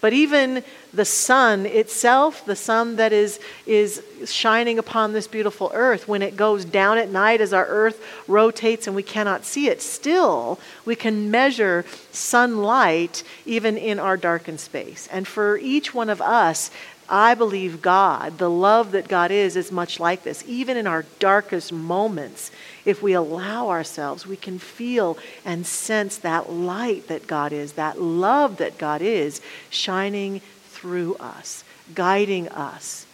But 0.00 0.14
even 0.14 0.64
the 0.94 1.04
sun 1.04 1.66
itself, 1.66 2.44
the 2.46 2.56
sun 2.56 2.96
that 2.96 3.12
is, 3.12 3.38
is 3.66 4.02
shining 4.24 4.78
upon 4.78 5.12
this 5.12 5.26
beautiful 5.26 5.70
earth, 5.74 6.08
when 6.08 6.22
it 6.22 6.36
goes 6.36 6.64
down 6.64 6.96
at 6.96 7.10
night 7.10 7.40
as 7.40 7.52
our 7.52 7.66
earth 7.66 8.02
rotates 8.26 8.86
and 8.86 8.96
we 8.96 9.02
cannot 9.02 9.44
see 9.44 9.68
it, 9.68 9.82
still 9.82 10.58
we 10.84 10.96
can 10.96 11.30
measure 11.30 11.84
sunlight 12.12 13.22
even 13.44 13.76
in 13.76 13.98
our 13.98 14.16
darkened 14.16 14.60
space. 14.60 15.06
And 15.12 15.28
for 15.28 15.58
each 15.58 15.92
one 15.92 16.08
of 16.08 16.22
us, 16.22 16.70
I 17.10 17.34
believe 17.34 17.82
God, 17.82 18.38
the 18.38 18.48
love 18.48 18.92
that 18.92 19.08
God 19.08 19.32
is, 19.32 19.56
is 19.56 19.72
much 19.72 19.98
like 19.98 20.22
this. 20.22 20.44
Even 20.46 20.76
in 20.76 20.86
our 20.86 21.04
darkest 21.18 21.72
moments, 21.72 22.52
if 22.84 23.02
we 23.02 23.12
allow 23.14 23.68
ourselves, 23.68 24.26
we 24.26 24.36
can 24.36 24.60
feel 24.60 25.18
and 25.44 25.66
sense 25.66 26.16
that 26.18 26.52
light 26.52 27.08
that 27.08 27.26
God 27.26 27.52
is, 27.52 27.72
that 27.72 28.00
love 28.00 28.58
that 28.58 28.78
God 28.78 29.02
is, 29.02 29.40
shining 29.70 30.40
through 30.68 31.16
us, 31.16 31.64
guiding 31.96 32.48
us, 32.48 33.06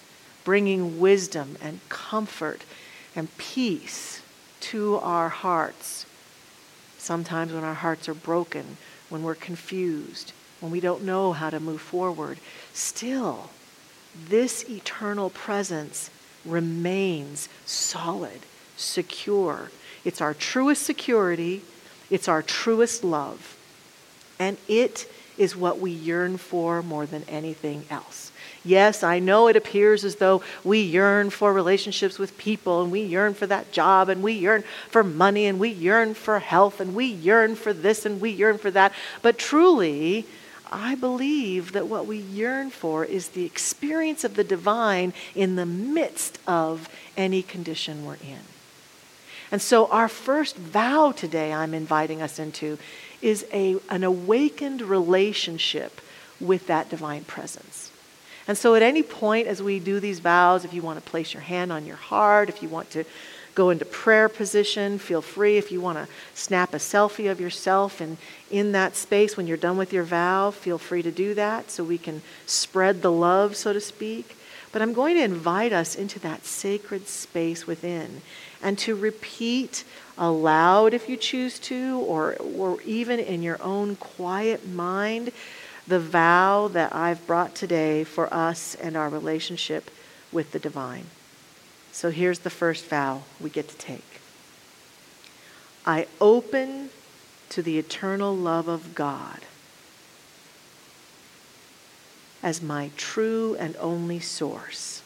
bringing 0.44 1.00
wisdom 1.00 1.56
and 1.62 1.80
comfort 1.88 2.62
and 3.16 3.34
peace 3.38 4.20
to 4.60 4.96
our 4.96 5.30
hearts. 5.30 6.04
Sometimes 6.98 7.52
when 7.52 7.64
our 7.64 7.74
hearts 7.74 8.10
are 8.10 8.14
broken, 8.14 8.76
when 9.08 9.22
we're 9.22 9.34
confused, 9.34 10.32
when 10.60 10.70
we 10.70 10.80
don't 10.80 11.02
know 11.02 11.32
how 11.32 11.48
to 11.48 11.60
move 11.60 11.80
forward, 11.80 12.38
still 12.74 13.50
this 14.28 14.68
eternal 14.68 15.30
presence 15.30 16.10
remains 16.44 17.48
solid, 17.64 18.40
secure. 18.76 19.70
It's 20.04 20.20
our 20.20 20.34
truest 20.34 20.82
security, 20.82 21.62
it's 22.10 22.28
our 22.28 22.42
truest 22.42 23.04
love, 23.04 23.56
and 24.38 24.56
it 24.68 25.10
is 25.38 25.56
what 25.56 25.78
we 25.78 25.90
yearn 25.90 26.36
for 26.38 26.82
more 26.82 27.06
than 27.06 27.22
anything 27.28 27.84
else. 27.90 28.32
Yes, 28.64 29.02
I 29.02 29.18
know 29.18 29.48
it 29.48 29.56
appears 29.56 30.04
as 30.04 30.16
though 30.16 30.42
we 30.64 30.80
yearn 30.80 31.30
for 31.30 31.52
relationships 31.52 32.18
with 32.18 32.36
people 32.38 32.82
and 32.82 32.90
we 32.90 33.02
yearn 33.02 33.34
for 33.34 33.46
that 33.46 33.70
job 33.70 34.08
and 34.08 34.22
we 34.22 34.32
yearn 34.32 34.64
for 34.88 35.04
money 35.04 35.46
and 35.46 35.60
we 35.60 35.68
yearn 35.68 36.14
for 36.14 36.38
health 36.38 36.80
and 36.80 36.94
we 36.94 37.06
yearn 37.06 37.54
for 37.54 37.72
this 37.72 38.06
and 38.06 38.20
we 38.20 38.30
yearn 38.30 38.58
for 38.58 38.70
that. 38.70 38.92
But 39.22 39.38
truly, 39.38 40.26
I 40.70 40.94
believe 40.94 41.72
that 41.72 41.86
what 41.86 42.06
we 42.06 42.18
yearn 42.18 42.70
for 42.70 43.04
is 43.04 43.30
the 43.30 43.44
experience 43.44 44.24
of 44.24 44.34
the 44.34 44.44
divine 44.44 45.12
in 45.34 45.56
the 45.56 45.66
midst 45.66 46.38
of 46.46 46.88
any 47.16 47.42
condition 47.42 48.04
we're 48.04 48.14
in. 48.14 48.40
And 49.50 49.62
so, 49.62 49.86
our 49.88 50.08
first 50.08 50.56
vow 50.56 51.12
today, 51.12 51.52
I'm 51.52 51.72
inviting 51.72 52.20
us 52.20 52.38
into, 52.38 52.78
is 53.22 53.46
a, 53.52 53.76
an 53.88 54.02
awakened 54.02 54.82
relationship 54.82 56.00
with 56.40 56.66
that 56.66 56.88
divine 56.88 57.24
presence. 57.24 57.92
And 58.48 58.58
so, 58.58 58.74
at 58.74 58.82
any 58.82 59.02
point 59.02 59.46
as 59.46 59.62
we 59.62 59.78
do 59.78 60.00
these 60.00 60.18
vows, 60.18 60.64
if 60.64 60.74
you 60.74 60.82
want 60.82 61.02
to 61.02 61.10
place 61.10 61.32
your 61.32 61.42
hand 61.42 61.72
on 61.72 61.86
your 61.86 61.96
heart, 61.96 62.48
if 62.48 62.62
you 62.62 62.68
want 62.68 62.90
to 62.90 63.04
go 63.56 63.70
into 63.70 63.86
prayer 63.86 64.28
position. 64.28 64.98
Feel 64.98 65.22
free 65.22 65.56
if 65.56 65.72
you 65.72 65.80
want 65.80 65.98
to 65.98 66.06
snap 66.34 66.74
a 66.74 66.76
selfie 66.76 67.28
of 67.28 67.40
yourself 67.40 68.00
and 68.00 68.18
in 68.50 68.70
that 68.72 68.94
space 68.94 69.36
when 69.36 69.48
you're 69.48 69.56
done 69.56 69.78
with 69.78 69.92
your 69.92 70.04
vow, 70.04 70.52
feel 70.52 70.78
free 70.78 71.02
to 71.02 71.10
do 71.10 71.34
that 71.34 71.70
so 71.70 71.82
we 71.82 71.98
can 71.98 72.22
spread 72.44 73.02
the 73.02 73.10
love, 73.10 73.56
so 73.56 73.72
to 73.72 73.80
speak. 73.80 74.36
But 74.70 74.82
I'm 74.82 74.92
going 74.92 75.16
to 75.16 75.24
invite 75.24 75.72
us 75.72 75.94
into 75.94 76.18
that 76.20 76.44
sacred 76.44 77.08
space 77.08 77.66
within 77.66 78.20
and 78.62 78.78
to 78.80 78.94
repeat 78.94 79.84
aloud 80.18 80.92
if 80.92 81.08
you 81.08 81.16
choose 81.16 81.58
to, 81.60 82.00
or, 82.00 82.34
or 82.34 82.80
even 82.82 83.18
in 83.18 83.42
your 83.42 83.60
own 83.62 83.96
quiet 83.96 84.68
mind, 84.68 85.32
the 85.86 86.00
vow 86.00 86.68
that 86.68 86.94
I've 86.94 87.26
brought 87.26 87.54
today 87.54 88.04
for 88.04 88.32
us 88.32 88.74
and 88.74 88.96
our 88.96 89.08
relationship 89.08 89.90
with 90.30 90.52
the 90.52 90.58
divine. 90.58 91.06
So 91.96 92.10
here's 92.10 92.40
the 92.40 92.50
first 92.50 92.84
vow 92.84 93.22
we 93.40 93.48
get 93.48 93.68
to 93.68 93.76
take 93.78 94.20
I 95.86 96.06
open 96.20 96.90
to 97.48 97.62
the 97.62 97.78
eternal 97.78 98.36
love 98.36 98.68
of 98.68 98.94
God 98.94 99.40
as 102.42 102.60
my 102.60 102.90
true 102.98 103.56
and 103.58 103.74
only 103.78 104.20
source. 104.20 105.02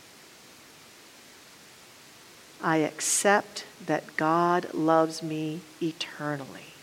I 2.61 2.79
accept 2.79 3.67
that 3.87 4.17
God 4.17 4.75
loves 4.75 5.23
me 5.23 5.61
eternally. 5.81 6.75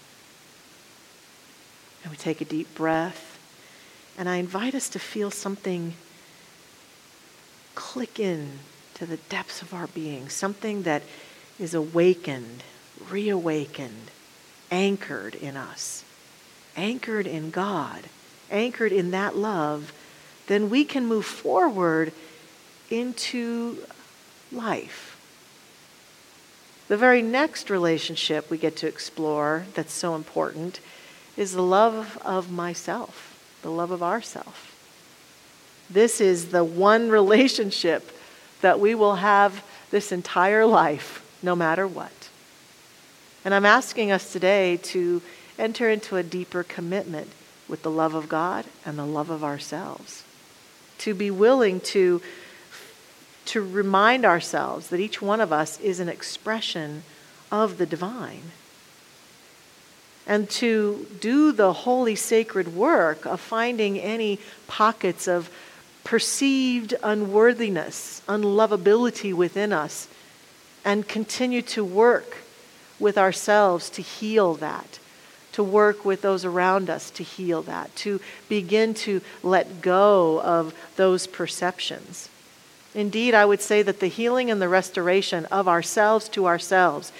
And 2.03 2.11
we 2.11 2.17
take 2.17 2.39
a 2.39 2.45
deep 2.45 2.73
breath, 2.75 3.37
and 4.17 4.29
I 4.29 4.37
invite 4.37 4.73
us 4.73 4.87
to 4.87 4.99
feel 4.99 5.31
something 5.31 5.95
click 7.75 8.21
in 8.21 8.59
to 8.97 9.05
the 9.05 9.17
depths 9.17 9.61
of 9.61 9.73
our 9.73 9.87
being, 9.87 10.27
something 10.27 10.83
that 10.83 11.03
is 11.59 11.73
awakened, 11.73 12.63
reawakened, 13.09 14.11
anchored 14.71 15.35
in 15.35 15.55
us, 15.55 16.03
anchored 16.75 17.27
in 17.27 17.51
God, 17.51 18.03
anchored 18.49 18.91
in 18.91 19.11
that 19.11 19.35
love, 19.35 19.93
then 20.47 20.69
we 20.69 20.83
can 20.83 21.05
move 21.05 21.25
forward 21.25 22.11
into 22.89 23.77
life. 24.51 25.13
The 26.87 26.97
very 26.97 27.21
next 27.21 27.69
relationship 27.69 28.49
we 28.49 28.57
get 28.57 28.77
to 28.77 28.87
explore 28.87 29.65
that's 29.73 29.93
so 29.93 30.15
important 30.15 30.79
is 31.35 31.53
the 31.53 31.61
love 31.61 32.17
of 32.25 32.51
myself, 32.51 33.37
the 33.61 33.69
love 33.69 33.91
of 33.91 34.01
ourself. 34.01 34.73
This 35.89 36.19
is 36.19 36.49
the 36.49 36.63
one 36.63 37.09
relationship 37.11 38.11
that 38.61 38.79
we 38.79 38.95
will 38.95 39.15
have 39.15 39.63
this 39.91 40.11
entire 40.11 40.65
life, 40.65 41.23
no 41.41 41.55
matter 41.55 41.87
what. 41.87 42.29
And 43.45 43.53
I'm 43.53 43.65
asking 43.65 44.11
us 44.11 44.31
today 44.33 44.77
to 44.77 45.21
enter 45.57 45.89
into 45.89 46.17
a 46.17 46.23
deeper 46.23 46.63
commitment 46.63 47.29
with 47.67 47.83
the 47.83 47.91
love 47.91 48.13
of 48.13 48.29
God 48.29 48.65
and 48.85 48.97
the 48.97 49.05
love 49.05 49.29
of 49.29 49.43
ourselves. 49.43 50.23
To 50.99 51.13
be 51.13 51.31
willing 51.31 51.79
to, 51.81 52.21
to 53.45 53.61
remind 53.61 54.25
ourselves 54.25 54.87
that 54.87 54.99
each 54.99 55.21
one 55.21 55.41
of 55.41 55.53
us 55.53 55.79
is 55.79 55.99
an 55.99 56.09
expression 56.09 57.03
of 57.51 57.77
the 57.77 57.85
divine. 57.85 58.51
And 60.25 60.49
to 60.51 61.07
do 61.21 61.53
the 61.53 61.71
holy, 61.71 62.15
sacred 62.15 62.75
work 62.75 63.25
of 63.25 63.39
finding 63.39 63.97
any 63.97 64.39
pockets 64.67 65.27
of 65.27 65.49
perceived 66.07 66.93
unworthiness, 67.03 68.21
unlovability 68.29 69.33
within 69.33 69.73
us, 69.73 70.07
and 70.85 71.05
continue 71.05 71.61
to 71.61 71.83
work 71.83 72.37
with 72.97 73.17
ourselves 73.17 73.89
to 73.89 74.01
heal 74.01 74.53
that, 74.53 74.99
to 75.51 75.61
work 75.61 76.05
with 76.05 76.21
those 76.21 76.45
around 76.45 76.89
us 76.89 77.09
to 77.09 77.23
heal 77.23 77.61
that, 77.61 77.93
to 77.93 78.21
begin 78.47 78.93
to 78.93 79.19
let 79.43 79.81
go 79.81 80.41
of 80.43 80.73
those 80.95 81.27
perceptions. 81.27 82.29
Indeed, 82.95 83.33
I 83.33 83.43
would 83.43 83.61
say 83.61 83.81
that 83.81 83.99
the 83.99 84.07
healing 84.07 84.49
and 84.49 84.61
the 84.61 84.69
restoration 84.69 85.43
of 85.47 85.67
ourselves 85.67 86.29
to 86.29 86.47
ourselves 86.47 87.11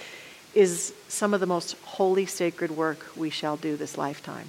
is 0.56 0.94
some 1.10 1.34
of 1.34 1.42
the 1.42 1.46
most 1.46 1.76
holy, 1.84 2.26
sacred 2.26 2.72
work 2.72 3.06
we 3.18 3.32
shall 3.32 3.58
do 3.58 3.76
this 3.76 3.98
lifetime. 3.98 4.48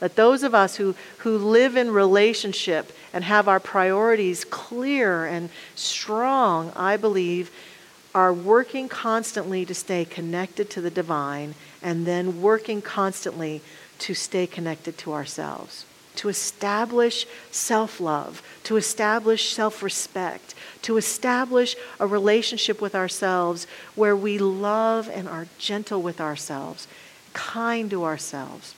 That 0.00 0.16
those 0.16 0.42
of 0.42 0.54
us 0.54 0.76
who, 0.76 0.94
who 1.18 1.38
live 1.38 1.76
in 1.76 1.90
relationship 1.90 2.92
and 3.12 3.24
have 3.24 3.48
our 3.48 3.60
priorities 3.60 4.44
clear 4.44 5.24
and 5.26 5.48
strong, 5.74 6.72
I 6.76 6.96
believe, 6.96 7.50
are 8.14 8.32
working 8.32 8.88
constantly 8.88 9.64
to 9.66 9.74
stay 9.74 10.04
connected 10.04 10.70
to 10.70 10.80
the 10.80 10.90
divine 10.90 11.54
and 11.82 12.06
then 12.06 12.40
working 12.42 12.82
constantly 12.82 13.62
to 13.98 14.14
stay 14.14 14.46
connected 14.46 14.98
to 14.98 15.12
ourselves 15.12 15.86
to 16.16 16.28
establish 16.28 17.26
self 17.50 18.00
love, 18.00 18.42
to 18.64 18.76
establish 18.76 19.52
self 19.52 19.82
respect, 19.82 20.54
to 20.82 20.96
establish 20.96 21.76
a 22.00 22.06
relationship 22.06 22.80
with 22.80 22.94
ourselves 22.94 23.66
where 23.94 24.16
we 24.16 24.38
love 24.38 25.08
and 25.08 25.28
are 25.28 25.46
gentle 25.58 26.02
with 26.02 26.20
ourselves, 26.20 26.88
kind 27.32 27.90
to 27.90 28.04
ourselves. 28.04 28.74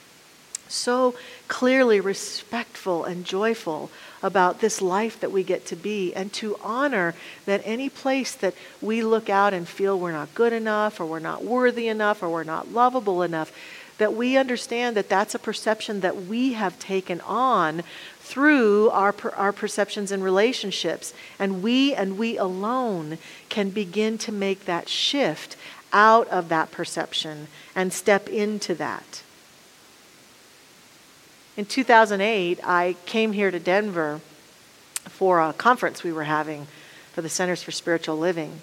So 0.69 1.15
clearly 1.47 1.99
respectful 1.99 3.03
and 3.03 3.25
joyful 3.25 3.89
about 4.21 4.61
this 4.61 4.81
life 4.81 5.19
that 5.19 5.31
we 5.31 5.43
get 5.43 5.65
to 5.65 5.75
be, 5.75 6.13
and 6.13 6.31
to 6.33 6.57
honor 6.61 7.15
that 7.45 7.61
any 7.65 7.89
place 7.89 8.33
that 8.35 8.53
we 8.81 9.01
look 9.01 9.29
out 9.29 9.53
and 9.53 9.67
feel 9.67 9.97
we're 9.97 10.11
not 10.11 10.35
good 10.35 10.53
enough, 10.53 10.99
or 10.99 11.05
we're 11.05 11.19
not 11.19 11.43
worthy 11.43 11.87
enough, 11.87 12.21
or 12.21 12.29
we're 12.29 12.43
not 12.43 12.71
lovable 12.71 13.23
enough, 13.23 13.51
that 13.97 14.13
we 14.13 14.37
understand 14.37 14.95
that 14.95 15.09
that's 15.09 15.35
a 15.35 15.39
perception 15.39 16.01
that 16.01 16.15
we 16.25 16.53
have 16.53 16.77
taken 16.79 17.19
on 17.21 17.83
through 18.19 18.89
our, 18.91 19.15
our 19.35 19.51
perceptions 19.51 20.11
and 20.11 20.23
relationships. 20.23 21.13
And 21.39 21.63
we 21.63 21.93
and 21.95 22.17
we 22.17 22.37
alone 22.37 23.17
can 23.49 23.71
begin 23.71 24.17
to 24.19 24.31
make 24.31 24.65
that 24.65 24.87
shift 24.87 25.55
out 25.91 26.27
of 26.27 26.49
that 26.49 26.71
perception 26.71 27.47
and 27.75 27.91
step 27.91 28.29
into 28.29 28.75
that. 28.75 29.23
In 31.59 31.65
2008, 31.65 32.61
I 32.63 32.95
came 33.05 33.33
here 33.33 33.51
to 33.51 33.59
Denver 33.59 34.21
for 35.09 35.41
a 35.41 35.51
conference 35.51 36.05
we 36.05 36.13
were 36.13 36.23
having 36.23 36.67
for 37.11 37.21
the 37.21 37.27
Centers 37.27 37.61
for 37.61 37.71
Spiritual 37.71 38.17
Living. 38.17 38.61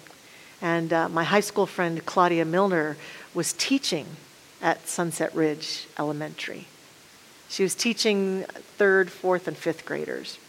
And 0.63 0.91
uh, 0.91 1.07
my 1.07 1.23
high 1.23 1.41
school 1.41 1.67
friend, 1.67 2.03
Claudia 2.07 2.43
Milner, 2.43 2.97
was 3.35 3.53
teaching 3.53 4.07
at 4.63 4.87
Sunset 4.87 5.35
Ridge 5.35 5.85
Elementary. 5.99 6.65
She 7.49 7.61
was 7.61 7.75
teaching 7.75 8.45
third, 8.79 9.11
fourth, 9.11 9.47
and 9.47 9.55
fifth 9.55 9.85
graders. 9.85 10.39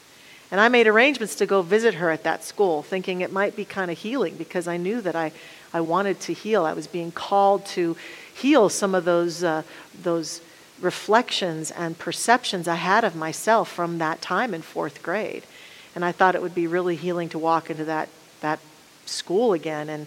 And 0.50 0.58
I 0.58 0.70
made 0.70 0.86
arrangements 0.86 1.34
to 1.34 1.44
go 1.44 1.60
visit 1.60 1.96
her 1.96 2.08
at 2.08 2.22
that 2.22 2.44
school, 2.44 2.82
thinking 2.82 3.20
it 3.20 3.30
might 3.30 3.56
be 3.56 3.66
kind 3.66 3.90
of 3.90 3.98
healing 3.98 4.36
because 4.36 4.66
I 4.66 4.78
knew 4.78 5.02
that 5.02 5.14
I, 5.14 5.32
I 5.74 5.82
wanted 5.82 6.18
to 6.20 6.32
heal. 6.32 6.64
I 6.64 6.72
was 6.72 6.86
being 6.86 7.12
called 7.12 7.66
to 7.66 7.94
heal 8.34 8.70
some 8.70 8.94
of 8.94 9.04
those, 9.04 9.44
uh, 9.44 9.64
those 10.02 10.40
reflections 10.80 11.70
and 11.70 11.98
perceptions 11.98 12.68
I 12.68 12.76
had 12.76 13.04
of 13.04 13.16
myself 13.16 13.70
from 13.70 13.98
that 13.98 14.20
time 14.20 14.54
in 14.54 14.62
fourth 14.62 15.02
grade. 15.02 15.44
And 15.94 16.04
I 16.04 16.12
thought 16.12 16.34
it 16.34 16.42
would 16.42 16.54
be 16.54 16.66
really 16.66 16.96
healing 16.96 17.28
to 17.30 17.38
walk 17.38 17.70
into 17.70 17.84
that, 17.86 18.08
that 18.40 18.60
school 19.06 19.52
again 19.52 19.88
and 19.88 20.06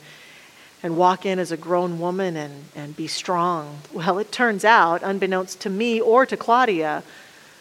and 0.83 0.97
walk 0.97 1.25
in 1.25 1.39
as 1.39 1.51
a 1.51 1.57
grown 1.57 1.99
woman 1.99 2.35
and, 2.35 2.65
and 2.75 2.95
be 2.95 3.07
strong. 3.07 3.81
Well, 3.93 4.19
it 4.19 4.31
turns 4.31 4.65
out, 4.65 5.03
unbeknownst 5.03 5.59
to 5.61 5.69
me 5.69 6.01
or 6.01 6.25
to 6.25 6.37
Claudia, 6.37 7.03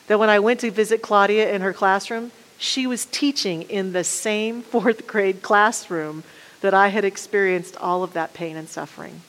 that 0.06 0.18
when 0.18 0.30
I 0.30 0.38
went 0.38 0.60
to 0.60 0.70
visit 0.70 1.02
Claudia 1.02 1.52
in 1.52 1.60
her 1.60 1.72
classroom, 1.72 2.32
she 2.56 2.86
was 2.86 3.04
teaching 3.06 3.62
in 3.62 3.92
the 3.92 4.04
same 4.04 4.62
fourth 4.72 5.06
grade 5.06 5.42
classroom 5.42 6.24
that 6.60 6.74
I 6.74 6.88
had 6.88 7.04
experienced 7.04 7.76
all 7.76 8.02
of 8.02 8.12
that 8.12 8.34
pain 8.34 8.56
and 8.56 8.68
suffering. 8.68 9.22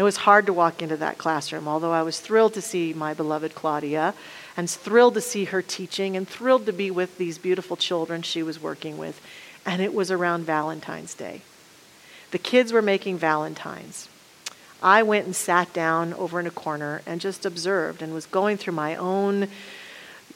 It 0.00 0.02
was 0.02 0.16
hard 0.16 0.46
to 0.46 0.54
walk 0.54 0.80
into 0.80 0.96
that 0.96 1.18
classroom, 1.18 1.68
although 1.68 1.92
I 1.92 2.00
was 2.00 2.20
thrilled 2.20 2.54
to 2.54 2.62
see 2.62 2.94
my 2.94 3.12
beloved 3.12 3.54
Claudia 3.54 4.14
and 4.56 4.70
thrilled 4.70 5.12
to 5.12 5.20
see 5.20 5.44
her 5.44 5.60
teaching 5.60 6.16
and 6.16 6.26
thrilled 6.26 6.64
to 6.64 6.72
be 6.72 6.90
with 6.90 7.18
these 7.18 7.36
beautiful 7.36 7.76
children 7.76 8.22
she 8.22 8.42
was 8.42 8.62
working 8.62 8.96
with. 8.96 9.20
And 9.66 9.82
it 9.82 9.92
was 9.92 10.10
around 10.10 10.46
Valentine's 10.46 11.12
Day. 11.12 11.42
The 12.30 12.38
kids 12.38 12.72
were 12.72 12.80
making 12.80 13.18
Valentines. 13.18 14.08
I 14.82 15.02
went 15.02 15.26
and 15.26 15.36
sat 15.36 15.70
down 15.74 16.14
over 16.14 16.40
in 16.40 16.46
a 16.46 16.50
corner 16.50 17.02
and 17.04 17.20
just 17.20 17.44
observed 17.44 18.00
and 18.00 18.14
was 18.14 18.24
going 18.24 18.56
through 18.56 18.72
my 18.72 18.96
own 18.96 19.48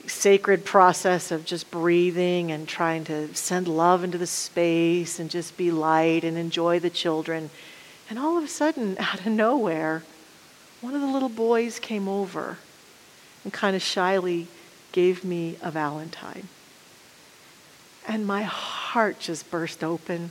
sacred 0.06 0.66
process 0.66 1.30
of 1.30 1.46
just 1.46 1.70
breathing 1.70 2.52
and 2.52 2.68
trying 2.68 3.04
to 3.04 3.34
send 3.34 3.66
love 3.66 4.04
into 4.04 4.18
the 4.18 4.26
space 4.26 5.18
and 5.18 5.30
just 5.30 5.56
be 5.56 5.70
light 5.70 6.22
and 6.22 6.36
enjoy 6.36 6.78
the 6.78 6.90
children. 6.90 7.48
And 8.10 8.18
all 8.18 8.36
of 8.36 8.44
a 8.44 8.48
sudden, 8.48 8.96
out 9.00 9.20
of 9.20 9.26
nowhere, 9.26 10.02
one 10.80 10.94
of 10.94 11.00
the 11.00 11.06
little 11.06 11.28
boys 11.28 11.78
came 11.78 12.08
over 12.08 12.58
and 13.42 13.52
kind 13.52 13.76
of 13.76 13.82
shyly 13.82 14.46
gave 14.92 15.24
me 15.24 15.56
a 15.62 15.70
Valentine. 15.70 16.48
And 18.06 18.26
my 18.26 18.42
heart 18.42 19.18
just 19.18 19.50
burst 19.50 19.82
open. 19.82 20.30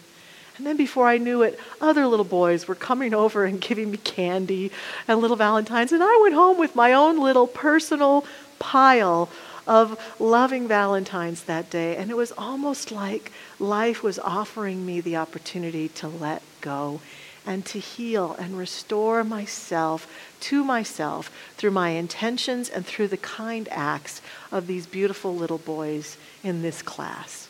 And 0.58 0.68
then 0.68 0.78
before 0.78 1.08
I 1.08 1.18
knew 1.18 1.42
it, 1.42 1.60
other 1.82 2.06
little 2.06 2.26
boys 2.26 2.68
were 2.68 2.76
coming 2.76 3.14
over 3.14 3.46
and 3.46 3.60
giving 3.70 3.92
me 3.92 3.98
candy 3.98 4.72
and 5.08 5.20
little 5.20 5.38
valentines. 5.38 5.92
And 5.92 6.04
I 6.04 6.20
went 6.22 6.36
home 6.36 6.58
with 6.58 6.76
my 6.76 6.94
own 6.94 7.20
little 7.20 7.48
personal 7.48 8.26
pile 8.60 9.30
of 9.66 10.00
loving 10.20 10.68
valentines 10.68 11.44
that 11.44 11.70
day. 11.70 11.96
And 11.96 12.12
it 12.12 12.18
was 12.18 12.32
almost 12.38 12.92
like 12.92 13.32
life 13.60 14.04
was 14.04 14.20
offering 14.20 14.86
me 14.86 15.02
the 15.02 15.16
opportunity 15.16 15.88
to 15.90 16.08
let 16.08 16.44
go 16.62 17.00
and 17.46 17.66
to 17.66 17.80
heal 17.80 18.36
and 18.40 18.58
restore 18.58 19.24
myself 19.24 20.08
to 20.40 20.64
myself 20.64 21.32
through 21.58 21.72
my 21.72 21.90
intentions 21.90 22.70
and 22.70 22.86
through 22.86 23.08
the 23.08 23.18
kind 23.18 23.68
acts 23.72 24.22
of 24.52 24.68
these 24.68 24.86
beautiful 24.86 25.36
little 25.36 25.58
boys 25.58 26.18
in 26.44 26.62
this 26.62 26.82
class. 26.82 27.48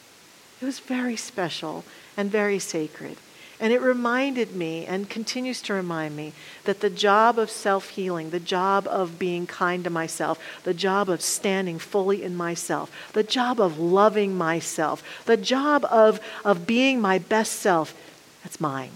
It 0.61 0.65
was 0.65 0.79
very 0.79 1.15
special 1.15 1.83
and 2.15 2.31
very 2.31 2.59
sacred. 2.59 3.17
And 3.59 3.71
it 3.71 3.81
reminded 3.81 4.55
me 4.55 4.85
and 4.85 5.09
continues 5.09 5.61
to 5.63 5.73
remind 5.73 6.15
me 6.15 6.33
that 6.65 6.81
the 6.81 6.89
job 6.89 7.39
of 7.39 7.49
self 7.49 7.89
healing, 7.89 8.31
the 8.31 8.39
job 8.39 8.87
of 8.87 9.17
being 9.17 9.47
kind 9.47 9.83
to 9.85 9.89
myself, 9.89 10.37
the 10.63 10.73
job 10.73 11.07
of 11.07 11.21
standing 11.21 11.79
fully 11.79 12.23
in 12.23 12.35
myself, 12.35 12.91
the 13.13 13.23
job 13.23 13.61
of 13.61 13.79
loving 13.79 14.35
myself, 14.35 15.03
the 15.25 15.37
job 15.37 15.85
of, 15.85 16.19
of 16.43 16.67
being 16.67 16.99
my 16.99 17.19
best 17.19 17.53
self, 17.53 17.95
that's 18.43 18.59
mine. 18.59 18.91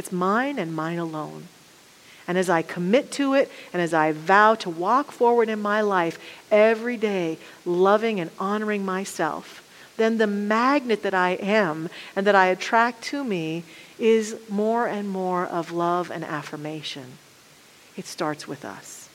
It's 0.00 0.10
mine 0.10 0.58
and 0.58 0.74
mine 0.74 0.96
alone. 0.98 1.48
And 2.26 2.38
as 2.38 2.48
I 2.48 2.62
commit 2.62 3.12
to 3.12 3.34
it 3.34 3.52
and 3.70 3.82
as 3.82 3.92
I 3.92 4.12
vow 4.12 4.54
to 4.54 4.70
walk 4.70 5.12
forward 5.12 5.50
in 5.50 5.60
my 5.60 5.82
life 5.82 6.18
every 6.50 6.96
day, 6.96 7.36
loving 7.66 8.18
and 8.18 8.30
honoring 8.38 8.82
myself, 8.82 9.62
then 9.98 10.16
the 10.16 10.26
magnet 10.26 11.02
that 11.02 11.12
I 11.12 11.32
am 11.32 11.90
and 12.16 12.26
that 12.26 12.34
I 12.34 12.46
attract 12.46 13.02
to 13.12 13.22
me 13.22 13.62
is 13.98 14.36
more 14.48 14.86
and 14.88 15.06
more 15.06 15.44
of 15.44 15.70
love 15.70 16.10
and 16.10 16.24
affirmation. 16.24 17.18
It 17.94 18.06
starts 18.06 18.48
with 18.48 18.64
us. 18.64 19.10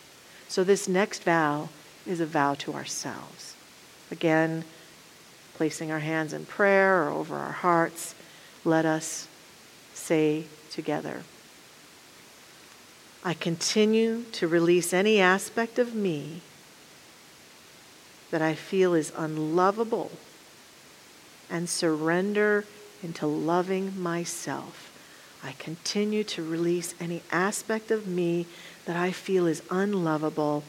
So, 0.48 0.64
this 0.64 0.88
next 0.88 1.24
vow 1.24 1.70
is 2.06 2.20
a 2.20 2.28
vow 2.28 2.54
to 2.60 2.76
ourselves. 2.76 3.56
Again, 4.12 4.66
placing 5.56 5.92
our 5.92 6.02
hands 6.02 6.32
in 6.32 6.46
prayer 6.46 7.08
or 7.08 7.10
over 7.10 7.38
our 7.38 7.54
hearts, 7.54 8.14
let 8.64 8.86
us 8.86 9.28
say 9.96 10.46
together 10.76 11.24
I 13.28 13.34
continue 13.34 14.22
to 14.34 14.48
release 14.48 14.94
any 14.94 15.20
aspect 15.20 15.80
of 15.80 15.96
me 15.96 16.42
that 18.30 18.44
I 18.44 18.54
feel 18.54 18.94
is 18.94 19.12
unlovable 19.18 20.12
and 21.50 21.68
surrender 21.68 22.66
into 23.02 23.26
loving 23.26 24.00
myself. 24.00 24.92
I 25.44 25.54
continue 25.54 26.24
to 26.26 26.44
release 26.44 26.94
any 27.00 27.24
aspect 27.32 27.90
of 27.90 28.06
me 28.06 28.46
that 28.86 28.96
I 28.96 29.12
feel 29.12 29.48
is 29.48 29.64
unlovable 29.72 30.64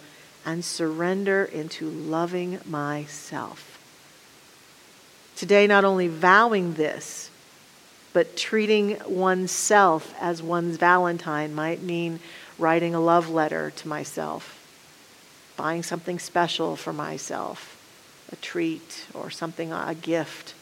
and 0.46 0.64
surrender 0.64 1.44
into 1.44 1.90
loving 1.90 2.60
myself. 2.64 3.78
Today, 5.36 5.66
not 5.66 5.84
only 5.84 6.08
vowing 6.08 6.72
this, 6.74 7.25
but 8.16 8.34
treating 8.34 8.98
oneself 9.06 10.14
as 10.18 10.42
one's 10.42 10.78
Valentine 10.78 11.54
might 11.54 11.82
mean 11.82 12.18
writing 12.58 12.94
a 12.94 12.98
love 12.98 13.28
letter 13.28 13.70
to 13.76 13.86
myself, 13.86 14.58
buying 15.58 15.82
something 15.82 16.18
special 16.18 16.76
for 16.76 16.94
myself, 16.94 17.76
a 18.32 18.36
treat 18.36 19.04
or 19.12 19.28
something, 19.28 19.70
a 19.70 19.94
gift 19.94 20.54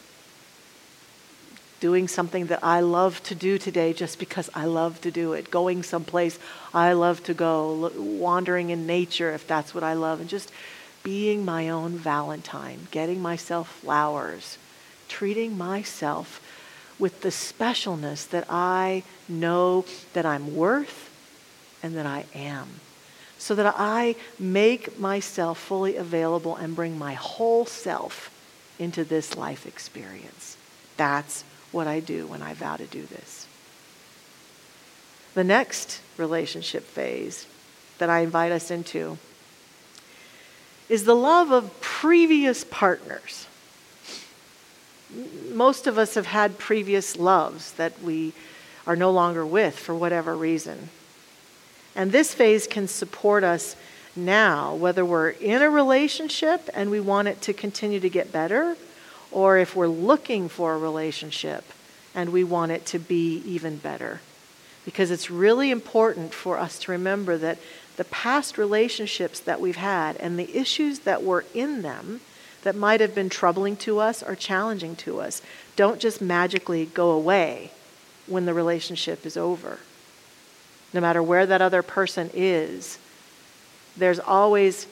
doing 1.78 2.08
something 2.08 2.46
that 2.46 2.58
I 2.60 2.80
love 2.80 3.22
to 3.22 3.36
do 3.36 3.56
today 3.56 3.92
just 3.92 4.18
because 4.18 4.50
I 4.52 4.64
love 4.64 5.00
to 5.02 5.12
do 5.12 5.32
it, 5.34 5.52
going 5.52 5.84
someplace 5.84 6.40
I 6.74 6.94
love 6.94 7.22
to 7.22 7.34
go, 7.34 7.92
wandering 7.96 8.70
in 8.70 8.84
nature 8.84 9.30
if 9.30 9.46
that's 9.46 9.72
what 9.72 9.84
I 9.84 9.92
love, 9.92 10.18
and 10.18 10.28
just 10.28 10.50
being 11.04 11.44
my 11.44 11.68
own 11.68 11.92
Valentine, 11.92 12.88
getting 12.90 13.22
myself 13.22 13.68
flowers, 13.80 14.58
treating 15.06 15.56
myself 15.56 16.40
with 16.98 17.22
the 17.22 17.28
specialness 17.28 18.28
that 18.28 18.46
I 18.48 19.02
know 19.28 19.84
that 20.12 20.24
I'm 20.24 20.54
worth 20.54 21.10
and 21.82 21.96
that 21.96 22.06
I 22.06 22.24
am. 22.34 22.80
So 23.38 23.54
that 23.56 23.74
I 23.76 24.16
make 24.38 24.98
myself 24.98 25.58
fully 25.58 25.96
available 25.96 26.56
and 26.56 26.74
bring 26.74 26.98
my 26.98 27.14
whole 27.14 27.66
self 27.66 28.30
into 28.78 29.04
this 29.04 29.36
life 29.36 29.66
experience. 29.66 30.56
That's 30.96 31.44
what 31.72 31.86
I 31.86 32.00
do 32.00 32.26
when 32.26 32.42
I 32.42 32.54
vow 32.54 32.76
to 32.76 32.86
do 32.86 33.02
this. 33.02 33.46
The 35.34 35.44
next 35.44 36.00
relationship 36.16 36.84
phase 36.84 37.46
that 37.98 38.08
I 38.08 38.20
invite 38.20 38.52
us 38.52 38.70
into 38.70 39.18
is 40.88 41.04
the 41.04 41.16
love 41.16 41.50
of 41.50 41.80
previous 41.80 42.64
partners. 42.64 43.46
Most 45.50 45.86
of 45.86 45.98
us 45.98 46.14
have 46.14 46.26
had 46.26 46.58
previous 46.58 47.16
loves 47.16 47.72
that 47.72 48.02
we 48.02 48.32
are 48.86 48.96
no 48.96 49.10
longer 49.10 49.44
with 49.46 49.78
for 49.78 49.94
whatever 49.94 50.36
reason. 50.36 50.88
And 51.94 52.10
this 52.10 52.34
phase 52.34 52.66
can 52.66 52.88
support 52.88 53.44
us 53.44 53.76
now, 54.16 54.74
whether 54.74 55.04
we're 55.04 55.30
in 55.30 55.62
a 55.62 55.70
relationship 55.70 56.68
and 56.74 56.90
we 56.90 57.00
want 57.00 57.28
it 57.28 57.40
to 57.42 57.52
continue 57.52 58.00
to 58.00 58.08
get 58.08 58.32
better, 58.32 58.76
or 59.30 59.58
if 59.58 59.74
we're 59.74 59.86
looking 59.86 60.48
for 60.48 60.74
a 60.74 60.78
relationship 60.78 61.64
and 62.14 62.30
we 62.30 62.44
want 62.44 62.72
it 62.72 62.86
to 62.86 62.98
be 62.98 63.42
even 63.46 63.76
better. 63.76 64.20
Because 64.84 65.10
it's 65.10 65.30
really 65.30 65.70
important 65.70 66.34
for 66.34 66.58
us 66.58 66.78
to 66.80 66.92
remember 66.92 67.36
that 67.38 67.58
the 67.96 68.04
past 68.04 68.58
relationships 68.58 69.40
that 69.40 69.60
we've 69.60 69.76
had 69.76 70.16
and 70.16 70.38
the 70.38 70.56
issues 70.56 71.00
that 71.00 71.22
were 71.22 71.44
in 71.54 71.82
them 71.82 72.20
that 72.64 72.74
might 72.74 73.00
have 73.00 73.14
been 73.14 73.28
troubling 73.28 73.76
to 73.76 74.00
us 74.00 74.22
or 74.22 74.34
challenging 74.34 74.96
to 74.96 75.20
us 75.20 75.40
don't 75.76 76.00
just 76.00 76.20
magically 76.20 76.86
go 76.86 77.10
away 77.10 77.70
when 78.26 78.46
the 78.46 78.54
relationship 78.54 79.24
is 79.24 79.36
over. 79.36 79.78
No 80.92 81.00
matter 81.00 81.22
where 81.22 81.46
that 81.46 81.62
other 81.62 81.82
person 81.82 82.30
is, 82.34 82.98
there's 83.96 84.18
always 84.18 84.86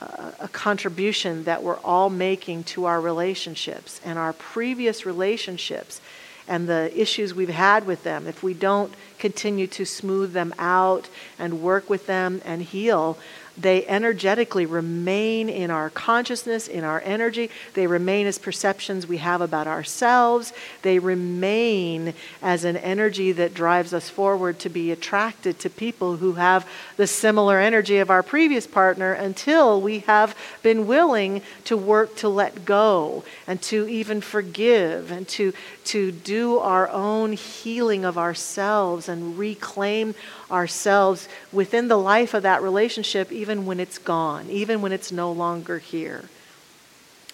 a, 0.00 0.48
contribution 0.52 1.44
that 1.44 1.62
we're 1.62 1.78
all 1.78 2.10
making 2.10 2.64
to 2.64 2.84
our 2.84 3.00
relationships 3.00 4.00
and 4.04 4.18
our 4.18 4.32
previous 4.32 5.06
relationships 5.06 6.00
and 6.46 6.68
the 6.68 6.92
issues 7.00 7.32
we've 7.32 7.48
had 7.48 7.86
with 7.86 8.02
them, 8.04 8.26
if 8.26 8.42
we 8.42 8.52
don't 8.52 8.92
continue 9.18 9.66
to 9.66 9.86
smooth 9.86 10.32
them 10.32 10.52
out 10.58 11.08
and 11.38 11.62
work 11.62 11.88
with 11.88 12.06
them 12.06 12.42
and 12.44 12.62
heal, 12.62 13.16
they 13.56 13.86
energetically 13.86 14.66
remain 14.66 15.48
in 15.48 15.70
our 15.70 15.88
consciousness, 15.90 16.66
in 16.66 16.82
our 16.82 17.00
energy. 17.04 17.50
They 17.74 17.86
remain 17.86 18.26
as 18.26 18.38
perceptions 18.38 19.06
we 19.06 19.18
have 19.18 19.40
about 19.40 19.68
ourselves. 19.68 20.52
They 20.82 20.98
remain 20.98 22.14
as 22.42 22.64
an 22.64 22.76
energy 22.76 23.30
that 23.32 23.54
drives 23.54 23.94
us 23.94 24.08
forward 24.08 24.58
to 24.60 24.68
be 24.68 24.90
attracted 24.90 25.60
to 25.60 25.70
people 25.70 26.16
who 26.16 26.32
have 26.32 26.68
the 26.96 27.06
similar 27.06 27.60
energy 27.60 27.98
of 27.98 28.10
our 28.10 28.24
previous 28.24 28.66
partner 28.66 29.12
until 29.12 29.80
we 29.80 30.00
have 30.00 30.36
been 30.62 30.86
willing 30.86 31.40
to 31.64 31.76
work 31.76 32.16
to 32.16 32.28
let 32.28 32.64
go 32.64 33.22
and 33.46 33.62
to 33.62 33.88
even 33.88 34.20
forgive 34.20 35.12
and 35.12 35.28
to, 35.28 35.52
to 35.84 36.10
do 36.10 36.58
our 36.58 36.88
own 36.88 37.32
healing 37.32 38.04
of 38.04 38.18
ourselves 38.18 39.08
and 39.08 39.38
reclaim 39.38 40.14
ourselves 40.50 41.28
within 41.52 41.88
the 41.88 41.98
life 41.98 42.34
of 42.34 42.42
that 42.42 42.62
relationship, 42.62 43.32
even 43.44 43.66
when 43.66 43.78
it's 43.78 43.98
gone, 43.98 44.48
even 44.48 44.80
when 44.80 44.90
it's 44.90 45.12
no 45.12 45.30
longer 45.30 45.78
here. 45.78 46.30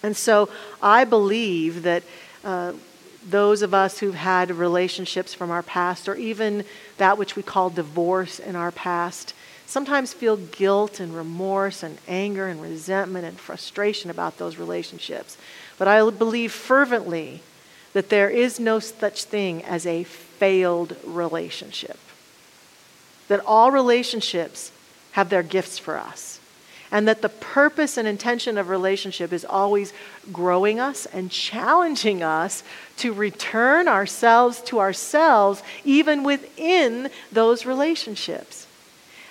And 0.03 0.17
so 0.17 0.49
I 0.81 1.05
believe 1.05 1.83
that 1.83 2.03
uh, 2.43 2.73
those 3.29 3.61
of 3.61 3.73
us 3.73 3.99
who've 3.99 4.13
had 4.13 4.51
relationships 4.51 5.33
from 5.33 5.51
our 5.51 5.63
past, 5.63 6.09
or 6.09 6.15
even 6.15 6.65
that 6.97 7.17
which 7.17 7.37
we 7.37 7.43
call 7.43 7.69
divorce 7.69 8.39
in 8.39 8.57
our 8.57 8.73
past, 8.73 9.33
sometimes 9.65 10.11
feel 10.11 10.35
guilt 10.35 10.99
and 10.99 11.15
remorse 11.15 11.81
and 11.81 11.97
anger 12.09 12.49
and 12.49 12.61
resentment 12.61 13.23
and 13.25 13.39
frustration 13.39 14.11
about 14.11 14.37
those 14.37 14.57
relationships. 14.57 15.37
But 15.77 15.87
I 15.87 16.09
believe 16.09 16.51
fervently 16.51 17.41
that 17.93 18.09
there 18.09 18.29
is 18.29 18.59
no 18.59 18.79
such 18.79 19.23
thing 19.23 19.63
as 19.63 19.85
a 19.85 20.03
failed 20.03 20.97
relationship 21.05 21.97
that 23.29 23.39
all 23.45 23.71
relationships 23.71 24.73
have 25.11 25.29
their 25.29 25.43
gifts 25.43 25.77
for 25.77 25.97
us. 25.97 26.39
And 26.93 27.07
that 27.07 27.21
the 27.21 27.29
purpose 27.29 27.95
and 27.95 28.05
intention 28.05 28.57
of 28.57 28.67
relationship 28.67 29.31
is 29.31 29.45
always 29.45 29.93
growing 30.33 30.79
us 30.79 31.05
and 31.05 31.31
challenging 31.31 32.21
us 32.21 32.63
to 32.97 33.13
return 33.13 33.87
ourselves 33.87 34.61
to 34.63 34.79
ourselves, 34.79 35.63
even 35.85 36.23
within 36.23 37.09
those 37.31 37.65
relationships. 37.65 38.67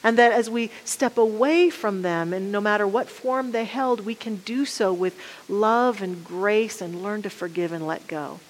And 0.02 0.16
that 0.16 0.32
as 0.32 0.48
we 0.48 0.70
step 0.86 1.18
away 1.18 1.68
from 1.68 2.00
them, 2.00 2.32
and 2.32 2.50
no 2.50 2.62
matter 2.62 2.86
what 2.86 3.10
form 3.10 3.52
they 3.52 3.66
held, 3.66 4.06
we 4.06 4.14
can 4.14 4.36
do 4.36 4.64
so 4.64 4.94
with 4.94 5.18
love 5.46 6.00
and 6.00 6.24
grace 6.24 6.80
and 6.80 7.02
learn 7.02 7.20
to 7.22 7.30
forgive 7.30 7.72
and 7.72 7.86
let 7.86 8.06
go. 8.06 8.40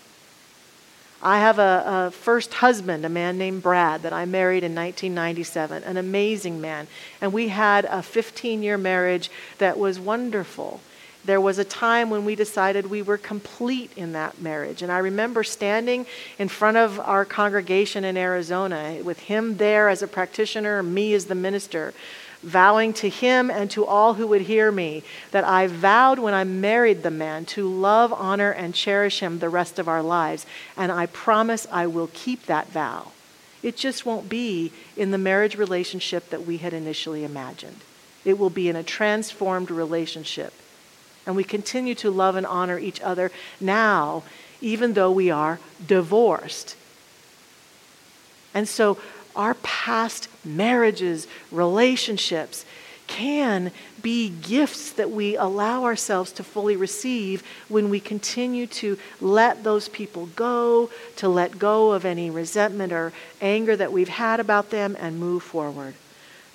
I 1.22 1.38
have 1.38 1.58
a, 1.58 1.84
a, 1.86 2.10
first 2.10 2.54
husband, 2.54 3.04
a 3.04 3.10
man 3.10 3.36
named 3.36 3.62
Brad, 3.62 4.02
that 4.02 4.12
I 4.12 4.24
married 4.24 4.64
in 4.64 4.74
1997, 4.74 5.82
an 5.82 5.96
amazing 5.98 6.60
man. 6.60 6.86
And 7.20 7.32
we 7.32 7.48
had 7.48 7.84
a 7.84 8.02
15 8.02 8.62
year 8.62 8.78
marriage 8.78 9.30
that 9.58 9.78
was 9.78 9.98
wonderful. 9.98 10.80
There 11.22 11.40
was 11.40 11.58
a 11.58 11.64
time 11.64 12.08
when 12.08 12.24
we 12.24 12.34
decided 12.34 12.88
we 12.88 13.02
were 13.02 13.18
complete 13.18 13.90
in 13.96 14.12
that 14.12 14.40
marriage. 14.40 14.80
And 14.80 14.90
I 14.90 14.98
remember 14.98 15.44
standing 15.44 16.06
in 16.38 16.48
front 16.48 16.78
of 16.78 16.98
our 16.98 17.26
congregation 17.26 18.04
in 18.04 18.16
Arizona 18.16 18.98
with 19.02 19.18
him 19.18 19.58
there 19.58 19.90
as 19.90 20.00
a 20.00 20.08
practitioner, 20.08 20.82
me 20.82 21.12
as 21.12 21.26
the 21.26 21.34
minister, 21.34 21.92
vowing 22.42 22.92
to 22.94 23.08
him 23.08 23.50
and 23.50 23.70
to 23.70 23.84
all 23.84 24.14
who 24.14 24.26
would 24.26 24.42
hear 24.42 24.72
me 24.72 25.02
that 25.30 25.44
I 25.44 25.66
vowed 25.66 26.18
when 26.18 26.34
I 26.34 26.44
married 26.44 27.02
the 27.02 27.10
man 27.10 27.44
to 27.46 27.68
love, 27.68 28.12
honor, 28.12 28.50
and 28.50 28.74
cherish 28.74 29.20
him 29.20 29.38
the 29.38 29.48
rest 29.48 29.78
of 29.78 29.88
our 29.88 30.02
lives. 30.02 30.46
And 30.76 30.90
I 30.90 31.06
promise 31.06 31.66
I 31.70 31.86
will 31.86 32.10
keep 32.12 32.46
that 32.46 32.68
vow. 32.68 33.12
It 33.62 33.76
just 33.76 34.06
won't 34.06 34.28
be 34.28 34.72
in 34.96 35.10
the 35.10 35.18
marriage 35.18 35.56
relationship 35.56 36.30
that 36.30 36.46
we 36.46 36.56
had 36.58 36.72
initially 36.72 37.24
imagined. 37.24 37.82
It 38.24 38.38
will 38.38 38.50
be 38.50 38.68
in 38.68 38.76
a 38.76 38.82
transformed 38.82 39.70
relationship. 39.70 40.54
And 41.26 41.36
we 41.36 41.44
continue 41.44 41.94
to 41.96 42.10
love 42.10 42.36
and 42.36 42.46
honor 42.46 42.78
each 42.78 43.00
other 43.02 43.30
now, 43.60 44.22
even 44.62 44.94
though 44.94 45.10
we 45.10 45.30
are 45.30 45.60
divorced. 45.86 46.76
And 48.54 48.66
so 48.66 48.98
our 49.34 49.54
past 49.54 50.28
marriages, 50.44 51.26
relationships, 51.50 52.64
can 53.06 53.72
be 54.00 54.28
gifts 54.28 54.92
that 54.92 55.10
we 55.10 55.36
allow 55.36 55.82
ourselves 55.84 56.30
to 56.30 56.44
fully 56.44 56.76
receive 56.76 57.42
when 57.68 57.90
we 57.90 57.98
continue 57.98 58.68
to 58.68 58.96
let 59.20 59.64
those 59.64 59.88
people 59.88 60.26
go, 60.36 60.88
to 61.16 61.28
let 61.28 61.58
go 61.58 61.90
of 61.90 62.04
any 62.04 62.30
resentment 62.30 62.92
or 62.92 63.12
anger 63.40 63.74
that 63.74 63.92
we've 63.92 64.08
had 64.08 64.38
about 64.38 64.70
them, 64.70 64.96
and 65.00 65.18
move 65.18 65.42
forward. 65.42 65.94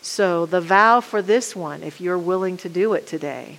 So, 0.02 0.46
the 0.46 0.62
vow 0.62 1.02
for 1.02 1.22
this 1.22 1.56
one, 1.56 1.84
if 1.84 2.00
you're 2.00 2.18
willing 2.18 2.56
to 2.58 2.70
do 2.70 2.94
it 2.94 3.06
today, 3.06 3.58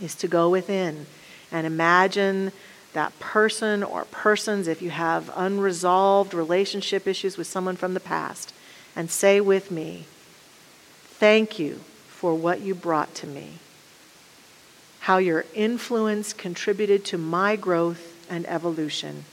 is 0.00 0.14
to 0.16 0.28
go 0.28 0.48
within 0.48 1.06
and 1.52 1.66
imagine 1.66 2.52
that 2.98 3.16
person 3.20 3.84
or 3.84 4.04
persons, 4.06 4.66
if 4.66 4.82
you 4.82 4.90
have 4.90 5.30
unresolved 5.36 6.34
relationship 6.34 7.06
issues 7.06 7.38
with 7.38 7.46
someone 7.46 7.76
from 7.76 7.94
the 7.94 8.00
past, 8.00 8.52
and 8.96 9.08
say 9.08 9.40
with 9.40 9.70
me, 9.70 10.04
Thank 11.20 11.60
you 11.60 11.76
for 12.08 12.34
what 12.34 12.60
you 12.60 12.74
brought 12.74 13.14
to 13.16 13.28
me, 13.28 13.58
how 14.98 15.18
your 15.18 15.44
influence 15.54 16.32
contributed 16.32 17.04
to 17.04 17.18
my 17.18 17.54
growth 17.54 18.26
and 18.28 18.44
evolution. 18.48 19.24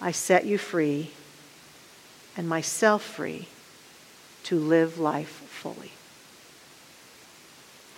I 0.00 0.10
set 0.10 0.46
you 0.46 0.58
free 0.58 1.12
and 2.36 2.48
myself 2.48 3.04
free 3.04 3.46
to 4.42 4.58
live 4.58 4.98
life 4.98 5.44
fully. 5.48 5.92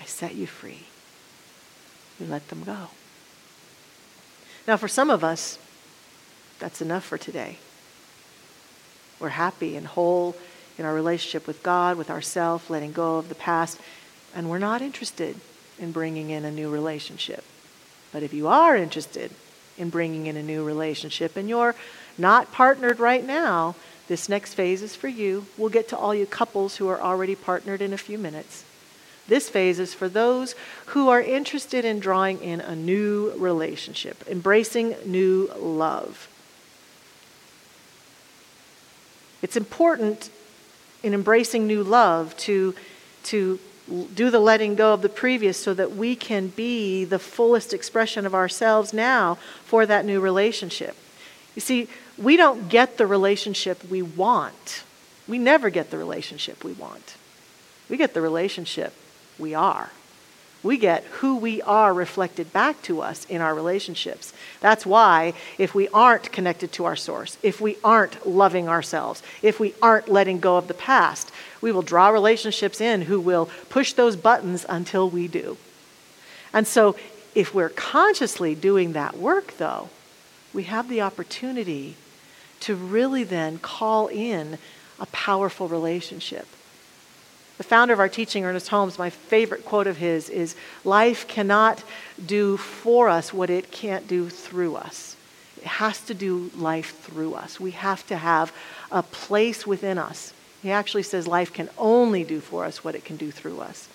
I 0.02 0.04
set 0.04 0.34
you 0.34 0.46
free. 0.46 0.84
You 2.20 2.26
let 2.26 2.48
them 2.48 2.62
go. 2.62 2.88
Now, 4.68 4.76
for 4.76 4.86
some 4.86 5.08
of 5.08 5.24
us, 5.24 5.58
that's 6.58 6.82
enough 6.82 7.02
for 7.02 7.16
today. 7.16 7.56
We're 9.18 9.30
happy 9.30 9.76
and 9.76 9.86
whole 9.86 10.36
in 10.76 10.84
our 10.84 10.92
relationship 10.92 11.46
with 11.46 11.62
God, 11.62 11.96
with 11.96 12.10
ourselves, 12.10 12.68
letting 12.68 12.92
go 12.92 13.16
of 13.16 13.30
the 13.30 13.34
past, 13.34 13.80
and 14.34 14.50
we're 14.50 14.58
not 14.58 14.82
interested 14.82 15.40
in 15.78 15.90
bringing 15.90 16.28
in 16.28 16.44
a 16.44 16.50
new 16.50 16.68
relationship. 16.68 17.44
But 18.12 18.22
if 18.22 18.34
you 18.34 18.46
are 18.46 18.76
interested 18.76 19.30
in 19.78 19.88
bringing 19.88 20.26
in 20.26 20.36
a 20.36 20.42
new 20.42 20.62
relationship 20.62 21.34
and 21.34 21.48
you're 21.48 21.74
not 22.18 22.52
partnered 22.52 23.00
right 23.00 23.24
now, 23.24 23.74
this 24.06 24.28
next 24.28 24.52
phase 24.52 24.82
is 24.82 24.94
for 24.94 25.08
you. 25.08 25.46
We'll 25.56 25.70
get 25.70 25.88
to 25.88 25.96
all 25.96 26.14
you 26.14 26.26
couples 26.26 26.76
who 26.76 26.88
are 26.88 27.00
already 27.00 27.34
partnered 27.34 27.80
in 27.80 27.94
a 27.94 27.98
few 27.98 28.18
minutes. 28.18 28.64
This 29.28 29.50
phase 29.50 29.78
is 29.78 29.92
for 29.92 30.08
those 30.08 30.54
who 30.86 31.10
are 31.10 31.20
interested 31.20 31.84
in 31.84 32.00
drawing 32.00 32.40
in 32.40 32.60
a 32.60 32.74
new 32.74 33.32
relationship, 33.36 34.26
embracing 34.26 34.96
new 35.04 35.50
love. 35.58 36.28
It's 39.42 39.56
important 39.56 40.30
in 41.02 41.12
embracing 41.12 41.66
new 41.66 41.84
love 41.84 42.36
to, 42.38 42.74
to 43.24 43.60
do 44.14 44.30
the 44.30 44.40
letting 44.40 44.74
go 44.74 44.94
of 44.94 45.02
the 45.02 45.10
previous 45.10 45.58
so 45.58 45.74
that 45.74 45.94
we 45.94 46.16
can 46.16 46.48
be 46.48 47.04
the 47.04 47.18
fullest 47.18 47.74
expression 47.74 48.24
of 48.24 48.34
ourselves 48.34 48.94
now 48.94 49.36
for 49.64 49.84
that 49.84 50.06
new 50.06 50.20
relationship. 50.20 50.96
You 51.54 51.60
see, 51.60 51.88
we 52.16 52.38
don't 52.38 52.70
get 52.70 52.96
the 52.96 53.06
relationship 53.06 53.84
we 53.90 54.00
want. 54.00 54.84
We 55.28 55.38
never 55.38 55.68
get 55.68 55.90
the 55.90 55.98
relationship 55.98 56.64
we 56.64 56.72
want. 56.72 57.16
We 57.90 57.98
get 57.98 58.14
the 58.14 58.22
relationship 58.22 58.94
we 59.38 59.54
are. 59.54 59.90
We 60.62 60.76
get 60.76 61.04
who 61.04 61.36
we 61.36 61.62
are 61.62 61.94
reflected 61.94 62.52
back 62.52 62.82
to 62.82 63.00
us 63.00 63.24
in 63.26 63.40
our 63.40 63.54
relationships. 63.54 64.32
That's 64.60 64.84
why, 64.84 65.34
if 65.56 65.72
we 65.72 65.88
aren't 65.88 66.32
connected 66.32 66.72
to 66.72 66.84
our 66.84 66.96
source, 66.96 67.38
if 67.44 67.60
we 67.60 67.76
aren't 67.84 68.26
loving 68.26 68.68
ourselves, 68.68 69.22
if 69.40 69.60
we 69.60 69.74
aren't 69.80 70.08
letting 70.08 70.40
go 70.40 70.56
of 70.56 70.66
the 70.66 70.74
past, 70.74 71.30
we 71.60 71.70
will 71.70 71.82
draw 71.82 72.08
relationships 72.08 72.80
in 72.80 73.02
who 73.02 73.20
will 73.20 73.48
push 73.68 73.92
those 73.92 74.16
buttons 74.16 74.66
until 74.68 75.08
we 75.08 75.28
do. 75.28 75.56
And 76.52 76.66
so, 76.66 76.96
if 77.34 77.54
we're 77.54 77.68
consciously 77.68 78.56
doing 78.56 78.94
that 78.94 79.16
work, 79.16 79.58
though, 79.58 79.90
we 80.52 80.64
have 80.64 80.88
the 80.88 81.02
opportunity 81.02 81.94
to 82.60 82.74
really 82.74 83.22
then 83.22 83.58
call 83.58 84.08
in 84.08 84.58
a 84.98 85.06
powerful 85.06 85.68
relationship. 85.68 86.48
The 87.58 87.64
founder 87.64 87.92
of 87.92 87.98
our 87.98 88.08
teaching, 88.08 88.44
Ernest 88.44 88.68
Holmes, 88.68 89.00
my 89.00 89.10
favorite 89.10 89.64
quote 89.64 89.88
of 89.88 89.96
his 89.96 90.30
is 90.30 90.54
Life 90.84 91.26
cannot 91.26 91.82
do 92.24 92.56
for 92.56 93.08
us 93.08 93.34
what 93.34 93.50
it 93.50 93.72
can't 93.72 94.06
do 94.06 94.30
through 94.30 94.76
us. 94.76 95.16
It 95.56 95.64
has 95.64 96.00
to 96.02 96.14
do 96.14 96.52
life 96.56 96.96
through 97.00 97.34
us. 97.34 97.58
We 97.58 97.72
have 97.72 98.06
to 98.06 98.16
have 98.16 98.52
a 98.92 99.02
place 99.02 99.66
within 99.66 99.98
us. 99.98 100.32
He 100.62 100.70
actually 100.70 101.02
says 101.02 101.26
life 101.26 101.52
can 101.52 101.68
only 101.76 102.22
do 102.22 102.38
for 102.38 102.64
us 102.64 102.84
what 102.84 102.94
it 102.94 103.04
can 103.04 103.16
do 103.16 103.32
through 103.32 103.58
us. 103.58 103.88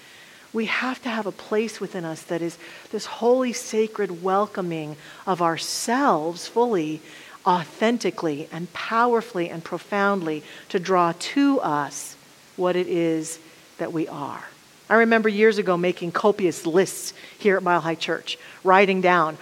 We 0.51 0.65
have 0.65 1.01
to 1.03 1.09
have 1.09 1.25
a 1.25 1.31
place 1.31 1.79
within 1.79 2.03
us 2.03 2.21
that 2.23 2.41
is 2.41 2.57
this 2.91 3.05
holy, 3.05 3.53
sacred 3.53 4.21
welcoming 4.21 4.97
of 5.25 5.41
ourselves 5.41 6.47
fully 6.47 7.01
authentically 7.45 8.49
and 8.51 8.71
powerfully 8.73 9.49
and 9.49 9.63
profoundly 9.63 10.43
to 10.67 10.79
draw 10.79 11.13
to 11.17 11.61
us 11.61 12.17
what 12.57 12.75
it 12.75 12.87
is 12.87 13.39
that 13.77 13.93
we 13.93 14.07
are. 14.07 14.43
I 14.89 14.95
remember 14.95 15.29
years 15.29 15.57
ago 15.57 15.77
making 15.77 16.11
copious 16.11 16.65
lists 16.65 17.13
here 17.37 17.57
at 17.57 17.63
Mile 17.63 17.81
High 17.81 17.95
Church, 17.95 18.37
writing 18.63 19.01
down 19.01 19.37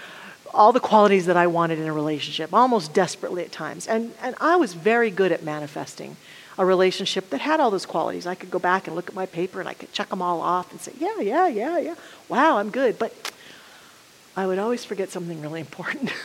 all 0.54 0.72
the 0.72 0.80
qualities 0.80 1.26
that 1.26 1.38
I 1.38 1.48
wanted 1.48 1.80
in 1.80 1.88
a 1.88 1.94
relationship, 1.94 2.54
almost 2.54 2.94
desperately 2.94 3.44
at 3.44 3.52
times. 3.52 3.88
And, 3.88 4.14
and 4.22 4.36
I 4.40 4.58
was 4.58 4.74
very 4.74 5.10
good 5.10 5.32
at 5.32 5.44
manifesting 5.44 6.18
a 6.58 6.66
relationship 6.66 7.30
that 7.30 7.42
had 7.42 7.60
all 7.60 7.72
those 7.72 7.86
qualities. 7.86 8.28
I 8.28 8.36
could 8.36 8.52
go 8.52 8.60
back 8.60 8.88
and 8.88 8.96
look 8.96 9.08
at 9.08 9.16
my 9.16 9.26
paper 9.26 9.60
and 9.60 9.70
I 9.70 9.74
could 9.74 9.92
check 9.94 10.10
them 10.10 10.22
all 10.22 10.42
off 10.42 10.72
and 10.72 10.80
say, 10.80 10.92
yeah, 11.00 11.20
yeah, 11.20 11.48
yeah, 11.48 11.78
yeah. 11.80 11.96
Wow, 12.28 12.58
I'm 12.58 12.70
good. 12.70 13.00
But 13.00 13.32
I 14.36 14.46
would 14.46 14.60
always 14.60 14.84
forget 14.84 15.10
something 15.10 15.42
really 15.42 15.62
important. 15.62 16.12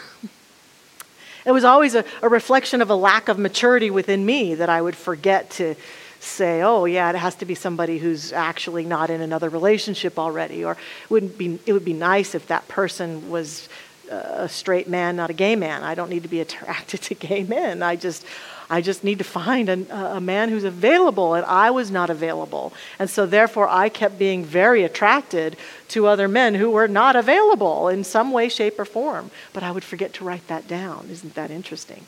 It 1.47 1.53
was 1.53 1.63
always 1.63 1.95
a, 1.95 2.05
a 2.23 2.29
reflection 2.29 2.83
of 2.83 2.91
a 2.91 2.97
lack 2.97 3.29
of 3.29 3.39
maturity 3.39 3.89
within 3.89 4.27
me 4.27 4.57
that 4.57 4.69
I 4.69 4.83
would 4.83 4.97
forget 4.97 5.49
to 5.53 5.77
say, 6.21 6.63
oh, 6.63 6.85
yeah, 6.85 7.11
it 7.11 7.17
has 7.17 7.35
to 7.37 7.45
be 7.45 7.55
somebody 7.55 7.99
who's 7.99 8.33
actually 8.33 8.85
not 8.85 9.11
in 9.11 9.21
another 9.21 9.49
relationship 9.49 10.19
already. 10.19 10.65
Or 10.65 10.73
it, 10.73 11.11
wouldn't 11.11 11.39
be, 11.39 11.59
it 11.67 11.73
would 11.73 11.85
be 11.85 11.93
nice 11.93 12.35
if 12.35 12.47
that 12.49 12.67
person 12.69 13.31
was 13.31 13.69
uh, 14.11 14.15
a 14.15 14.49
straight 14.49 14.89
man, 14.89 15.17
not 15.17 15.31
a 15.31 15.35
gay 15.35 15.57
man. 15.57 15.83
I 15.83 15.95
don't 15.95 16.11
need 16.11 16.23
to 16.23 16.29
be 16.29 16.41
attracted 16.47 17.03
to 17.03 17.15
gay 17.15 17.43
men. 17.43 17.83
I 17.83 17.97
just, 17.97 18.25
I 18.69 18.81
just 18.81 19.05
need 19.05 19.19
to 19.19 19.25
find 19.25 19.69
a, 19.69 20.17
a, 20.17 20.21
man 20.21 20.49
who's 20.49 20.65
available, 20.65 21.35
and 21.35 21.47
I 21.47 21.71
was 21.71 21.91
not 21.91 22.11
available. 22.11 22.73
And 22.99 23.09
so, 23.09 23.27
therefore, 23.27 23.69
I 23.69 23.89
kept 23.89 24.19
being 24.19 24.45
very 24.45 24.83
attracted 24.83 25.57
to 25.89 26.07
other 26.07 26.27
men 26.27 26.55
who 26.55 26.71
were 26.71 26.89
not 26.89 27.15
available 27.15 27.89
in 27.89 28.03
some 28.03 28.33
way, 28.33 28.49
shape, 28.49 28.79
or 28.79 28.85
form. 28.85 29.31
But 29.53 29.63
I 29.63 29.71
would 29.71 29.85
forget 29.85 30.13
to 30.15 30.25
write 30.25 30.47
that 30.49 30.67
down. 30.67 31.09
Isn't 31.11 31.35
that 31.35 31.51
interesting? 31.51 32.07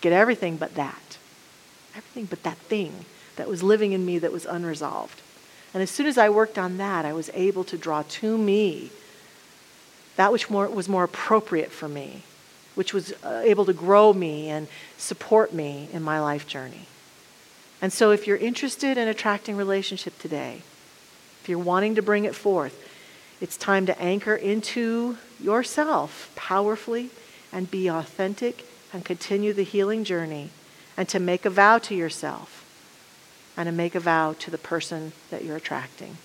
Get 0.00 0.12
everything 0.12 0.56
but 0.56 0.74
that. 0.74 1.18
Everything 1.94 2.24
but 2.24 2.42
that 2.42 2.56
thing 2.58 3.04
that 3.36 3.48
was 3.48 3.62
living 3.62 3.92
in 3.92 4.04
me 4.04 4.18
that 4.18 4.32
was 4.32 4.46
unresolved. 4.46 5.20
And 5.74 5.82
as 5.82 5.90
soon 5.90 6.06
as 6.06 6.18
I 6.18 6.28
worked 6.28 6.58
on 6.58 6.76
that, 6.76 7.04
I 7.04 7.12
was 7.12 7.30
able 7.34 7.64
to 7.64 7.78
draw 7.78 8.02
to 8.02 8.38
me 8.38 8.90
that 10.16 10.32
which 10.32 10.50
more, 10.50 10.68
was 10.68 10.88
more 10.88 11.04
appropriate 11.04 11.72
for 11.72 11.88
me 11.88 12.24
which 12.74 12.94
was 12.94 13.12
uh, 13.22 13.42
able 13.44 13.64
to 13.66 13.72
grow 13.72 14.12
me 14.12 14.48
and 14.48 14.68
support 14.96 15.52
me 15.52 15.88
in 15.92 16.02
my 16.02 16.20
life 16.20 16.46
journey. 16.46 16.86
And 17.80 17.92
so, 17.92 18.12
if 18.12 18.26
you're 18.26 18.36
interested 18.36 18.96
in 18.96 19.08
attracting 19.08 19.56
relationship 19.56 20.18
today, 20.18 20.62
if 21.42 21.48
you're 21.48 21.58
wanting 21.58 21.96
to 21.96 22.02
bring 22.02 22.24
it 22.24 22.34
forth, 22.34 22.78
it's 23.40 23.56
time 23.56 23.86
to 23.86 24.00
anchor 24.00 24.36
into 24.36 25.18
yourself 25.40 26.32
powerfully 26.36 27.10
and 27.52 27.70
be 27.70 27.88
authentic 27.88 28.64
and 28.92 29.04
continue 29.04 29.52
the 29.52 29.64
healing 29.64 30.04
journey 30.04 30.50
and 30.96 31.08
to 31.08 31.18
make 31.18 31.44
a 31.44 31.50
vow 31.50 31.78
to 31.78 31.94
yourself 31.94 32.61
and 33.56 33.66
to 33.66 33.72
make 33.72 33.94
a 33.94 34.00
vow 34.00 34.34
to 34.38 34.50
the 34.50 34.58
person 34.58 35.12
that 35.30 35.44
you're 35.44 35.56
attracting. 35.56 36.16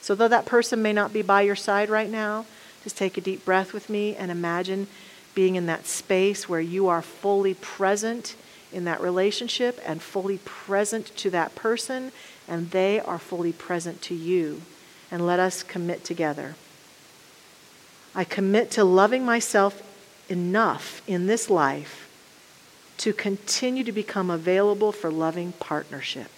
So, 0.00 0.14
though 0.14 0.28
that 0.28 0.46
person 0.46 0.82
may 0.82 0.92
not 0.92 1.12
be 1.12 1.22
by 1.22 1.42
your 1.42 1.56
side 1.56 1.90
right 1.90 2.10
now, 2.10 2.46
just 2.84 2.96
take 2.96 3.16
a 3.16 3.20
deep 3.20 3.44
breath 3.44 3.72
with 3.72 3.90
me 3.90 4.14
and 4.14 4.30
imagine 4.30 4.86
being 5.34 5.56
in 5.56 5.66
that 5.66 5.86
space 5.86 6.48
where 6.48 6.60
you 6.60 6.88
are 6.88 7.02
fully 7.02 7.54
present 7.54 8.36
in 8.72 8.84
that 8.84 9.00
relationship 9.00 9.80
and 9.84 10.00
fully 10.00 10.38
present 10.44 11.06
to 11.16 11.30
that 11.30 11.54
person, 11.54 12.12
and 12.46 12.70
they 12.70 13.00
are 13.00 13.18
fully 13.18 13.52
present 13.52 14.00
to 14.02 14.14
you. 14.14 14.62
And 15.10 15.26
let 15.26 15.40
us 15.40 15.62
commit 15.62 16.04
together. 16.04 16.54
I 18.14 18.24
commit 18.24 18.70
to 18.72 18.84
loving 18.84 19.24
myself 19.24 19.82
enough 20.28 21.02
in 21.06 21.26
this 21.26 21.50
life 21.50 22.05
to 22.98 23.12
continue 23.12 23.84
to 23.84 23.92
become 23.92 24.30
available 24.30 24.92
for 24.92 25.10
loving 25.10 25.52
partnership. 25.52 26.30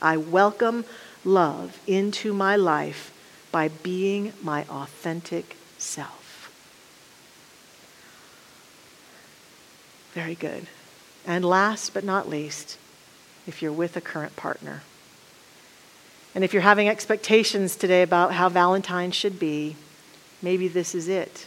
I 0.00 0.16
welcome 0.16 0.84
love 1.24 1.80
into 1.86 2.32
my 2.32 2.56
life 2.56 3.12
by 3.50 3.68
being 3.68 4.32
my 4.42 4.64
authentic 4.64 5.56
self. 5.78 6.50
Very 10.12 10.34
good. 10.34 10.66
And 11.26 11.44
last 11.44 11.92
but 11.92 12.04
not 12.04 12.28
least, 12.28 12.78
if 13.46 13.60
you're 13.60 13.72
with 13.72 13.96
a 13.96 14.00
current 14.00 14.36
partner. 14.36 14.82
And 16.34 16.44
if 16.44 16.52
you're 16.52 16.62
having 16.62 16.88
expectations 16.88 17.76
today 17.76 18.02
about 18.02 18.34
how 18.34 18.48
Valentine 18.48 19.10
should 19.10 19.38
be, 19.38 19.76
maybe 20.42 20.68
this 20.68 20.94
is 20.94 21.08
it. 21.08 21.46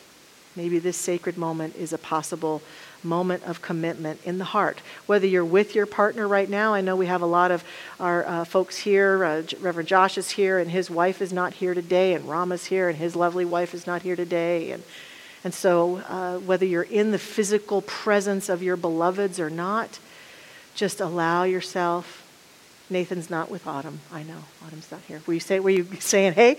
Maybe 0.56 0.80
this 0.80 0.98
sacred 0.98 1.38
moment 1.38 1.76
is 1.76 1.94
a 1.94 1.98
possible 1.98 2.62
moment 3.04 3.44
of 3.44 3.62
commitment 3.62 4.20
in 4.24 4.38
the 4.38 4.46
heart. 4.46 4.80
Whether 5.06 5.28
you're 5.28 5.46
with 5.46 5.76
your 5.76 5.86
partner 5.86 6.28
right 6.28 6.50
now, 6.50 6.74
I 6.74 6.82
know 6.82 6.96
we 6.96 7.08
have 7.08 7.22
a 7.22 7.26
lot 7.28 7.52
of 7.52 7.64
our 8.00 8.26
uh, 8.26 8.46
folks 8.46 8.78
here. 8.78 9.24
Uh, 9.24 9.44
Reverend 9.60 9.88
Josh 9.88 10.18
is 10.18 10.32
here, 10.32 10.60
and 10.60 10.70
his 10.72 10.90
wife 10.90 11.22
is 11.22 11.34
not 11.34 11.54
here 11.56 11.74
today, 11.74 12.14
and 12.14 12.28
Rama's 12.28 12.66
here, 12.66 12.90
and 12.90 12.98
his 12.98 13.16
lovely 13.16 13.46
wife 13.46 13.74
is 13.74 13.88
not 13.88 14.02
here 14.02 14.16
today, 14.16 14.72
and 14.72 14.84
and 15.44 15.54
so, 15.54 15.98
uh, 16.10 16.38
whether 16.40 16.66
you're 16.66 16.84
in 16.84 17.12
the 17.12 17.20
physical 17.20 17.82
presence 17.82 18.50
of 18.50 18.62
your 18.62 18.76
beloveds 18.76 19.40
or 19.40 19.50
not, 19.50 20.00
just 20.76 21.00
allow 21.00 21.44
yourself. 21.44 22.26
Nathan's 22.90 23.30
not 23.30 23.50
with 23.50 23.66
Autumn. 23.68 24.02
I 24.12 24.24
know 24.24 24.44
Autumn's 24.66 24.92
not 24.92 25.02
here. 25.08 25.22
Were 25.28 25.34
you 25.34 25.40
say? 25.40 25.60
Were 25.60 25.70
you 25.70 25.88
saying, 26.00 26.34
"Hey"? 26.34 26.58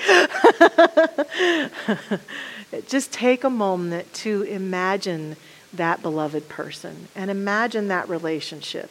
just 2.88 3.12
take 3.12 3.44
a 3.44 3.50
moment 3.50 4.12
to 4.14 4.42
imagine 4.42 5.36
that 5.72 6.02
beloved 6.02 6.48
person 6.48 7.08
and 7.14 7.30
imagine 7.30 7.88
that 7.88 8.08
relationship. 8.08 8.90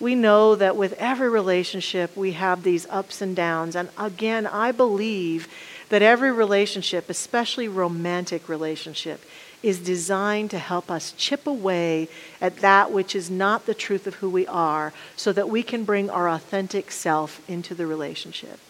We 0.00 0.14
know 0.14 0.54
that 0.54 0.76
with 0.76 0.92
every 0.94 1.28
relationship, 1.28 2.16
we 2.16 2.32
have 2.32 2.62
these 2.62 2.86
ups 2.88 3.20
and 3.20 3.34
downs. 3.34 3.74
And 3.74 3.88
again, 3.98 4.46
I 4.46 4.70
believe 4.70 5.48
that 5.88 6.02
every 6.02 6.30
relationship, 6.30 7.10
especially 7.10 7.66
romantic 7.66 8.48
relationship, 8.48 9.24
is 9.60 9.80
designed 9.80 10.50
to 10.52 10.58
help 10.58 10.88
us 10.88 11.12
chip 11.16 11.46
away 11.46 12.08
at 12.40 12.58
that 12.58 12.92
which 12.92 13.16
is 13.16 13.28
not 13.28 13.66
the 13.66 13.74
truth 13.74 14.06
of 14.06 14.16
who 14.16 14.30
we 14.30 14.46
are 14.46 14.92
so 15.16 15.32
that 15.32 15.48
we 15.48 15.64
can 15.64 15.82
bring 15.82 16.08
our 16.08 16.28
authentic 16.28 16.92
self 16.92 17.42
into 17.48 17.74
the 17.74 17.86
relationship. 17.86 18.60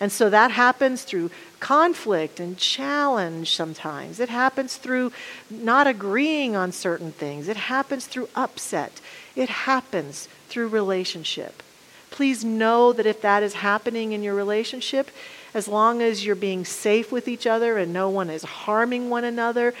And 0.00 0.10
so 0.10 0.28
that 0.30 0.50
happens 0.50 1.04
through 1.04 1.30
conflict 1.60 2.40
and 2.40 2.58
challenge 2.58 3.54
sometimes. 3.54 4.20
It 4.20 4.28
happens 4.28 4.76
through 4.76 5.12
not 5.48 5.86
agreeing 5.86 6.56
on 6.56 6.72
certain 6.72 7.12
things. 7.12 7.48
It 7.48 7.56
happens 7.56 8.06
through 8.06 8.28
upset. 8.34 9.00
It 9.36 9.48
happens 9.48 10.28
through 10.48 10.68
relationship. 10.68 11.62
Please 12.10 12.44
know 12.44 12.92
that 12.92 13.06
if 13.06 13.20
that 13.22 13.42
is 13.42 13.54
happening 13.54 14.12
in 14.12 14.22
your 14.22 14.34
relationship, 14.34 15.10
as 15.52 15.66
long 15.66 16.02
as 16.02 16.24
you're 16.24 16.36
being 16.36 16.64
safe 16.64 17.10
with 17.10 17.26
each 17.26 17.46
other 17.46 17.78
and 17.78 17.92
no 17.92 18.08
one 18.08 18.30
is 18.30 18.44
harming 18.44 19.10
one 19.10 19.24
another, 19.24 19.74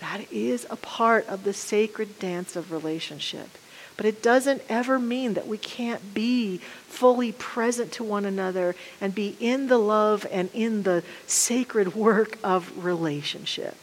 that 0.00 0.20
is 0.32 0.66
a 0.68 0.76
part 0.76 1.26
of 1.28 1.44
the 1.44 1.52
sacred 1.52 2.18
dance 2.18 2.56
of 2.56 2.72
relationship. 2.72 3.48
But 3.96 4.06
it 4.06 4.22
doesn't 4.22 4.62
ever 4.68 4.98
mean 4.98 5.34
that 5.34 5.46
we 5.46 5.56
can't 5.56 6.12
be 6.12 6.58
fully 6.88 7.32
present 7.32 7.92
to 7.92 8.04
one 8.04 8.24
another 8.26 8.76
and 9.00 9.14
be 9.14 9.36
in 9.40 9.68
the 9.68 9.78
love 9.78 10.26
and 10.30 10.50
in 10.52 10.82
the 10.82 11.02
sacred 11.26 11.94
work 11.94 12.38
of 12.44 12.84
relationship. 12.84 13.76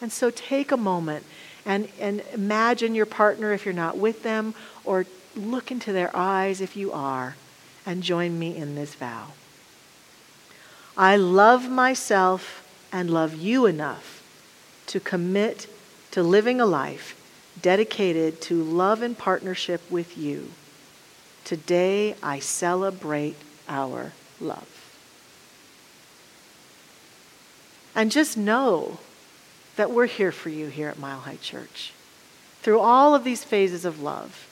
And 0.00 0.12
so 0.12 0.30
take 0.30 0.72
a 0.72 0.76
moment 0.76 1.24
and, 1.64 1.88
and 1.98 2.22
imagine 2.32 2.94
your 2.94 3.06
partner 3.06 3.52
if 3.52 3.64
you're 3.64 3.74
not 3.74 3.98
with 3.98 4.22
them, 4.22 4.54
or 4.84 5.06
look 5.36 5.70
into 5.70 5.92
their 5.92 6.14
eyes 6.16 6.60
if 6.60 6.74
you 6.74 6.90
are, 6.90 7.36
and 7.84 8.02
join 8.02 8.38
me 8.38 8.56
in 8.56 8.74
this 8.74 8.94
vow. 8.94 9.28
I 10.96 11.16
love 11.16 11.70
myself 11.70 12.66
and 12.90 13.10
love 13.10 13.34
you 13.34 13.66
enough 13.66 14.22
to 14.86 15.00
commit 15.00 15.66
to 16.12 16.22
living 16.22 16.60
a 16.60 16.66
life 16.66 17.14
dedicated 17.62 18.40
to 18.42 18.62
love 18.62 19.02
and 19.02 19.16
partnership 19.16 19.80
with 19.90 20.16
you. 20.16 20.50
Today 21.44 22.14
I 22.22 22.38
celebrate 22.38 23.36
our 23.68 24.12
love. 24.40 24.68
And 27.94 28.10
just 28.10 28.36
know 28.36 28.98
that 29.76 29.90
we're 29.90 30.06
here 30.06 30.32
for 30.32 30.48
you 30.48 30.68
here 30.68 30.88
at 30.88 30.98
Mile 30.98 31.20
High 31.20 31.36
Church 31.36 31.92
through 32.62 32.80
all 32.80 33.14
of 33.14 33.24
these 33.24 33.44
phases 33.44 33.84
of 33.84 34.00
love. 34.00 34.46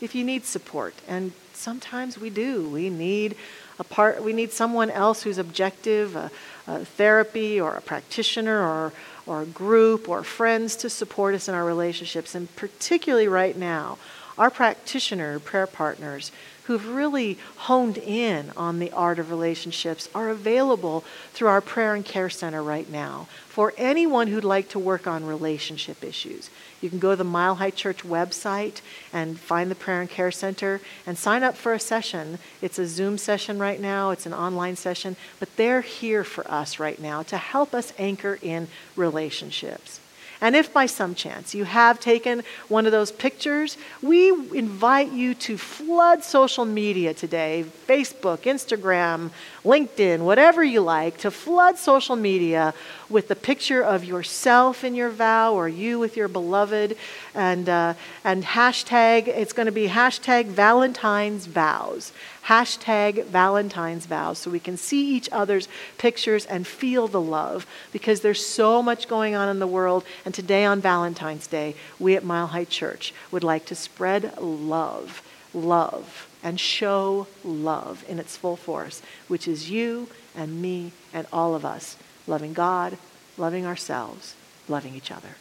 If 0.00 0.14
you 0.14 0.24
need 0.24 0.44
support, 0.44 0.94
and 1.08 1.32
sometimes 1.52 2.18
we 2.18 2.30
do, 2.30 2.68
we 2.68 2.90
need 2.90 3.36
a 3.78 3.84
part, 3.84 4.22
we 4.22 4.32
need 4.32 4.52
someone 4.52 4.90
else 4.90 5.22
who's 5.22 5.38
objective, 5.38 6.14
a, 6.14 6.30
a 6.66 6.84
therapy 6.84 7.60
or 7.60 7.74
a 7.74 7.80
practitioner 7.80 8.60
or 8.60 8.92
or 9.26 9.42
a 9.42 9.46
group 9.46 10.08
or 10.08 10.22
friends 10.22 10.76
to 10.76 10.90
support 10.90 11.34
us 11.34 11.48
in 11.48 11.54
our 11.54 11.64
relationships. 11.64 12.34
And 12.34 12.54
particularly 12.56 13.28
right 13.28 13.56
now, 13.56 13.98
our 14.36 14.50
practitioner 14.50 15.38
prayer 15.38 15.66
partners 15.66 16.32
who've 16.64 16.88
really 16.88 17.38
honed 17.56 17.98
in 17.98 18.50
on 18.56 18.78
the 18.78 18.90
art 18.92 19.18
of 19.18 19.30
relationships 19.30 20.08
are 20.14 20.30
available 20.30 21.04
through 21.32 21.48
our 21.48 21.60
prayer 21.60 21.94
and 21.94 22.04
care 22.04 22.30
center 22.30 22.62
right 22.62 22.90
now 22.90 23.28
for 23.48 23.72
anyone 23.76 24.28
who'd 24.28 24.44
like 24.44 24.68
to 24.68 24.78
work 24.78 25.06
on 25.06 25.24
relationship 25.24 26.02
issues. 26.02 26.50
You 26.80 26.90
can 26.90 26.98
go 26.98 27.10
to 27.10 27.16
the 27.16 27.24
Mile 27.24 27.56
High 27.56 27.70
Church 27.70 28.02
website 28.02 28.80
and 29.12 29.38
find 29.38 29.70
the 29.70 29.74
prayer 29.74 30.00
and 30.00 30.10
care 30.10 30.30
center 30.30 30.80
and 31.06 31.16
sign 31.16 31.42
up 31.42 31.56
for 31.56 31.72
a 31.72 31.80
session. 31.80 32.38
It's 32.60 32.78
a 32.78 32.86
Zoom 32.86 33.18
session 33.18 33.58
right 33.58 33.80
now, 33.80 34.10
it's 34.10 34.26
an 34.26 34.34
online 34.34 34.76
session, 34.76 35.16
but 35.38 35.54
they're 35.56 35.82
here 35.82 36.24
for 36.24 36.50
us 36.50 36.78
right 36.78 37.00
now 37.00 37.22
to 37.24 37.36
help 37.36 37.74
us 37.74 37.92
anchor 37.98 38.38
in 38.42 38.68
relationships. 38.96 40.00
And 40.44 40.54
if 40.54 40.74
by 40.74 40.84
some 40.84 41.14
chance 41.14 41.54
you 41.54 41.64
have 41.64 41.98
taken 42.00 42.42
one 42.68 42.84
of 42.84 42.92
those 42.92 43.10
pictures, 43.10 43.78
we 44.02 44.28
invite 44.28 45.10
you 45.10 45.34
to 45.36 45.56
flood 45.56 46.22
social 46.22 46.66
media 46.66 47.14
today 47.14 47.64
Facebook, 47.88 48.40
Instagram, 48.40 49.30
LinkedIn, 49.64 50.20
whatever 50.20 50.62
you 50.62 50.82
like 50.82 51.16
to 51.18 51.30
flood 51.30 51.78
social 51.78 52.14
media 52.14 52.74
with 53.08 53.28
the 53.28 53.36
picture 53.36 53.82
of 53.82 54.04
yourself 54.04 54.84
in 54.84 54.94
your 54.94 55.08
vow 55.08 55.54
or 55.54 55.66
you 55.66 55.98
with 55.98 56.14
your 56.14 56.28
beloved. 56.28 56.94
And, 57.34 57.66
uh, 57.66 57.94
and 58.22 58.44
hashtag, 58.44 59.28
it's 59.28 59.54
going 59.54 59.66
to 59.66 59.72
be 59.72 59.88
hashtag 59.88 60.44
Valentine's 60.48 61.46
Vows 61.46 62.12
hashtag 62.46 63.24
Valentine's 63.24 64.06
vows 64.06 64.38
so 64.38 64.50
we 64.50 64.60
can 64.60 64.76
see 64.76 65.14
each 65.14 65.28
other's 65.32 65.68
pictures 65.98 66.44
and 66.46 66.66
feel 66.66 67.08
the 67.08 67.20
love 67.20 67.66
because 67.92 68.20
there's 68.20 68.44
so 68.44 68.82
much 68.82 69.08
going 69.08 69.34
on 69.34 69.48
in 69.48 69.58
the 69.58 69.66
world. 69.66 70.04
And 70.24 70.34
today 70.34 70.64
on 70.64 70.80
Valentine's 70.80 71.46
Day, 71.46 71.74
we 71.98 72.16
at 72.16 72.24
Mile 72.24 72.48
High 72.48 72.66
Church 72.66 73.14
would 73.30 73.44
like 73.44 73.64
to 73.66 73.74
spread 73.74 74.38
love, 74.38 75.22
love, 75.54 76.28
and 76.42 76.60
show 76.60 77.26
love 77.42 78.04
in 78.08 78.18
its 78.18 78.36
full 78.36 78.56
force, 78.56 79.00
which 79.28 79.48
is 79.48 79.70
you 79.70 80.08
and 80.36 80.60
me 80.60 80.92
and 81.12 81.26
all 81.32 81.54
of 81.54 81.64
us 81.64 81.96
loving 82.26 82.52
God, 82.52 82.98
loving 83.38 83.64
ourselves, 83.64 84.34
loving 84.68 84.94
each 84.94 85.10
other. 85.10 85.36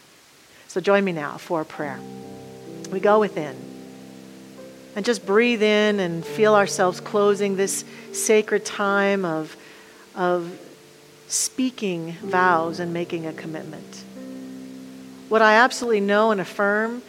So 0.68 0.80
join 0.80 1.04
me 1.04 1.12
now 1.12 1.38
for 1.38 1.62
a 1.62 1.66
prayer. 1.66 2.00
We 2.90 3.00
go 3.00 3.20
within 3.20 3.73
and 4.96 5.06
just 5.06 5.26
breathe 5.26 5.64
in 5.64 6.00
and 6.00 6.26
feel 6.26 6.56
ourselves 6.56 7.00
closing 7.00 7.56
this 7.56 7.84
sacred 8.12 8.66
time 8.66 9.26
of, 9.26 9.56
of 10.16 10.60
speaking 11.28 12.14
vows 12.22 12.80
and 12.80 12.94
making 12.94 13.26
a 13.26 13.34
commitment. 13.34 14.04
What 15.30 15.42
I 15.42 15.56
absolutely 15.56 16.02
know 16.02 16.32
and 16.32 16.40
affirm 16.40 17.02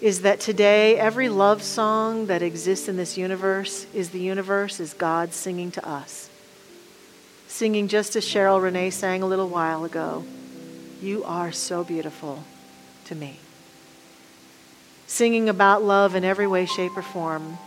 is 0.00 0.22
that 0.22 0.40
today 0.40 0.98
every 0.98 1.28
love 1.28 1.62
song 1.62 2.26
that 2.26 2.42
exists 2.42 2.88
in 2.88 2.96
this 2.96 3.16
universe 3.16 3.86
is 3.94 4.10
the 4.10 4.20
universe, 4.20 4.80
is 4.80 4.94
God 4.94 5.32
singing 5.32 5.70
to 5.72 5.86
us. 5.86 6.30
Singing 7.48 7.88
just 7.88 8.16
as 8.16 8.24
Cheryl 8.24 8.62
Renee 8.62 8.90
sang 8.90 9.22
a 9.22 9.26
little 9.26 9.48
while 9.48 9.84
ago 9.84 10.24
You 11.00 11.24
are 11.24 11.52
so 11.52 11.84
beautiful 11.84 12.44
to 13.06 13.14
me 13.14 13.38
singing 15.06 15.48
about 15.48 15.82
love 15.82 16.14
in 16.14 16.24
every 16.24 16.46
way, 16.46 16.66
shape, 16.66 16.96
or 16.96 17.02
form. 17.02 17.58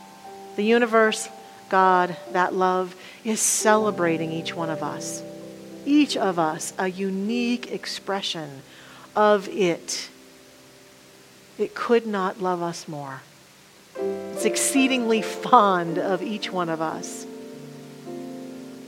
The 0.55 0.63
universe, 0.63 1.29
God, 1.69 2.15
that 2.31 2.53
love, 2.53 2.95
is 3.23 3.39
celebrating 3.39 4.31
each 4.31 4.53
one 4.55 4.69
of 4.69 4.83
us. 4.83 5.23
Each 5.85 6.17
of 6.17 6.37
us 6.37 6.73
a 6.77 6.87
unique 6.89 7.71
expression 7.71 8.61
of 9.15 9.47
it. 9.49 10.09
It 11.57 11.73
could 11.73 12.05
not 12.05 12.41
love 12.41 12.61
us 12.61 12.87
more. 12.87 13.21
It's 13.95 14.45
exceedingly 14.45 15.21
fond 15.21 15.97
of 15.97 16.21
each 16.21 16.51
one 16.51 16.69
of 16.69 16.81
us. 16.81 17.25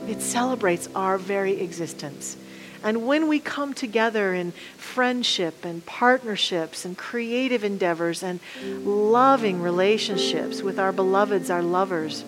It 0.08 0.22
celebrates 0.22 0.90
our 0.96 1.18
very 1.18 1.60
existence. 1.60 2.38
And 2.84 3.06
when 3.06 3.28
we 3.28 3.40
come 3.40 3.74
together 3.74 4.34
in 4.34 4.54
friendship 4.78 5.66
and 5.66 5.86
partnerships 5.86 6.84
and 6.84 6.98
creative 6.98 7.64
endeavors 7.64 8.24
and 8.24 8.40
loving 8.64 9.62
relationships 9.62 10.62
with 10.62 10.80
our 10.80 10.92
beloveds, 10.92 11.50
our 11.50 11.62
lovers, 11.62 12.26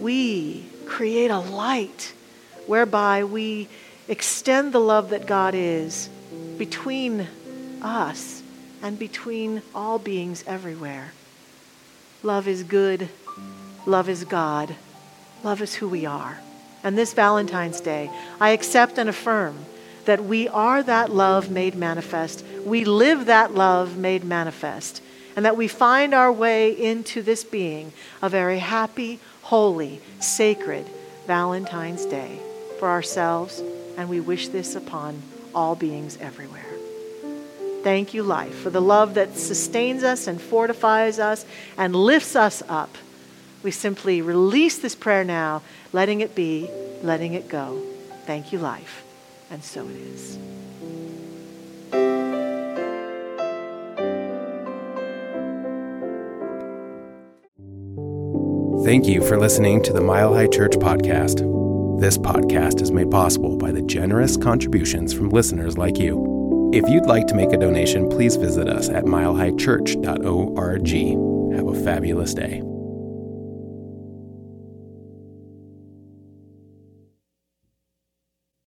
we 0.00 0.64
create 0.86 1.30
a 1.30 1.38
light 1.38 2.14
whereby 2.66 3.24
we 3.24 3.68
extend 4.08 4.72
the 4.72 4.80
love 4.80 5.10
that 5.10 5.26
God 5.26 5.54
is 5.54 6.08
between 6.56 7.26
us 7.82 8.42
and 8.82 8.98
between 8.98 9.62
all 9.74 9.98
beings 9.98 10.42
everywhere. 10.46 11.12
Love 12.22 12.48
is 12.48 12.64
good. 12.64 13.08
Love 13.86 14.08
is 14.08 14.24
God. 14.24 14.74
Love 15.44 15.62
is 15.62 15.74
who 15.74 15.88
we 15.88 16.04
are. 16.04 16.40
And 16.82 16.96
this 16.96 17.12
Valentine's 17.12 17.80
Day, 17.80 18.10
I 18.40 18.50
accept 18.50 18.98
and 18.98 19.08
affirm 19.08 19.58
that 20.04 20.24
we 20.24 20.48
are 20.48 20.82
that 20.82 21.10
love 21.10 21.50
made 21.50 21.74
manifest. 21.74 22.44
We 22.64 22.84
live 22.84 23.26
that 23.26 23.54
love 23.54 23.98
made 23.98 24.24
manifest. 24.24 25.02
And 25.36 25.44
that 25.44 25.56
we 25.56 25.68
find 25.68 26.14
our 26.14 26.32
way 26.32 26.70
into 26.70 27.22
this 27.22 27.44
being 27.44 27.92
a 28.22 28.28
very 28.28 28.58
happy, 28.58 29.20
holy, 29.42 30.00
sacred 30.18 30.86
Valentine's 31.26 32.06
Day 32.06 32.40
for 32.78 32.88
ourselves. 32.88 33.62
And 33.96 34.08
we 34.08 34.20
wish 34.20 34.48
this 34.48 34.74
upon 34.74 35.22
all 35.54 35.74
beings 35.74 36.16
everywhere. 36.20 36.64
Thank 37.82 38.14
you, 38.14 38.22
life, 38.22 38.54
for 38.54 38.70
the 38.70 38.80
love 38.80 39.14
that 39.14 39.36
sustains 39.36 40.02
us 40.02 40.26
and 40.26 40.40
fortifies 40.40 41.18
us 41.18 41.44
and 41.76 41.94
lifts 41.94 42.34
us 42.34 42.62
up. 42.68 42.96
We 43.62 43.70
simply 43.70 44.22
release 44.22 44.78
this 44.78 44.94
prayer 44.94 45.24
now 45.24 45.62
letting 45.92 46.20
it 46.20 46.34
be, 46.34 46.70
letting 47.02 47.34
it 47.34 47.48
go. 47.48 47.82
Thank 48.24 48.52
you, 48.52 48.58
life. 48.58 49.04
And 49.50 49.64
so 49.64 49.88
it 49.88 49.96
is. 49.96 50.38
Thank 58.84 59.06
you 59.06 59.22
for 59.22 59.38
listening 59.38 59.82
to 59.82 59.92
the 59.92 60.00
Mile 60.00 60.32
High 60.32 60.46
Church 60.46 60.72
podcast. 60.72 61.40
This 62.00 62.16
podcast 62.16 62.80
is 62.80 62.92
made 62.92 63.10
possible 63.10 63.56
by 63.56 63.72
the 63.72 63.82
generous 63.82 64.36
contributions 64.36 65.12
from 65.12 65.30
listeners 65.30 65.76
like 65.76 65.98
you. 65.98 66.70
If 66.72 66.88
you'd 66.88 67.06
like 67.06 67.26
to 67.26 67.34
make 67.34 67.52
a 67.52 67.56
donation, 67.56 68.08
please 68.08 68.36
visit 68.36 68.68
us 68.68 68.88
at 68.88 69.04
milehighchurch.org. 69.04 71.56
Have 71.56 71.66
a 71.66 71.84
fabulous 71.84 72.34
day. 72.34 72.62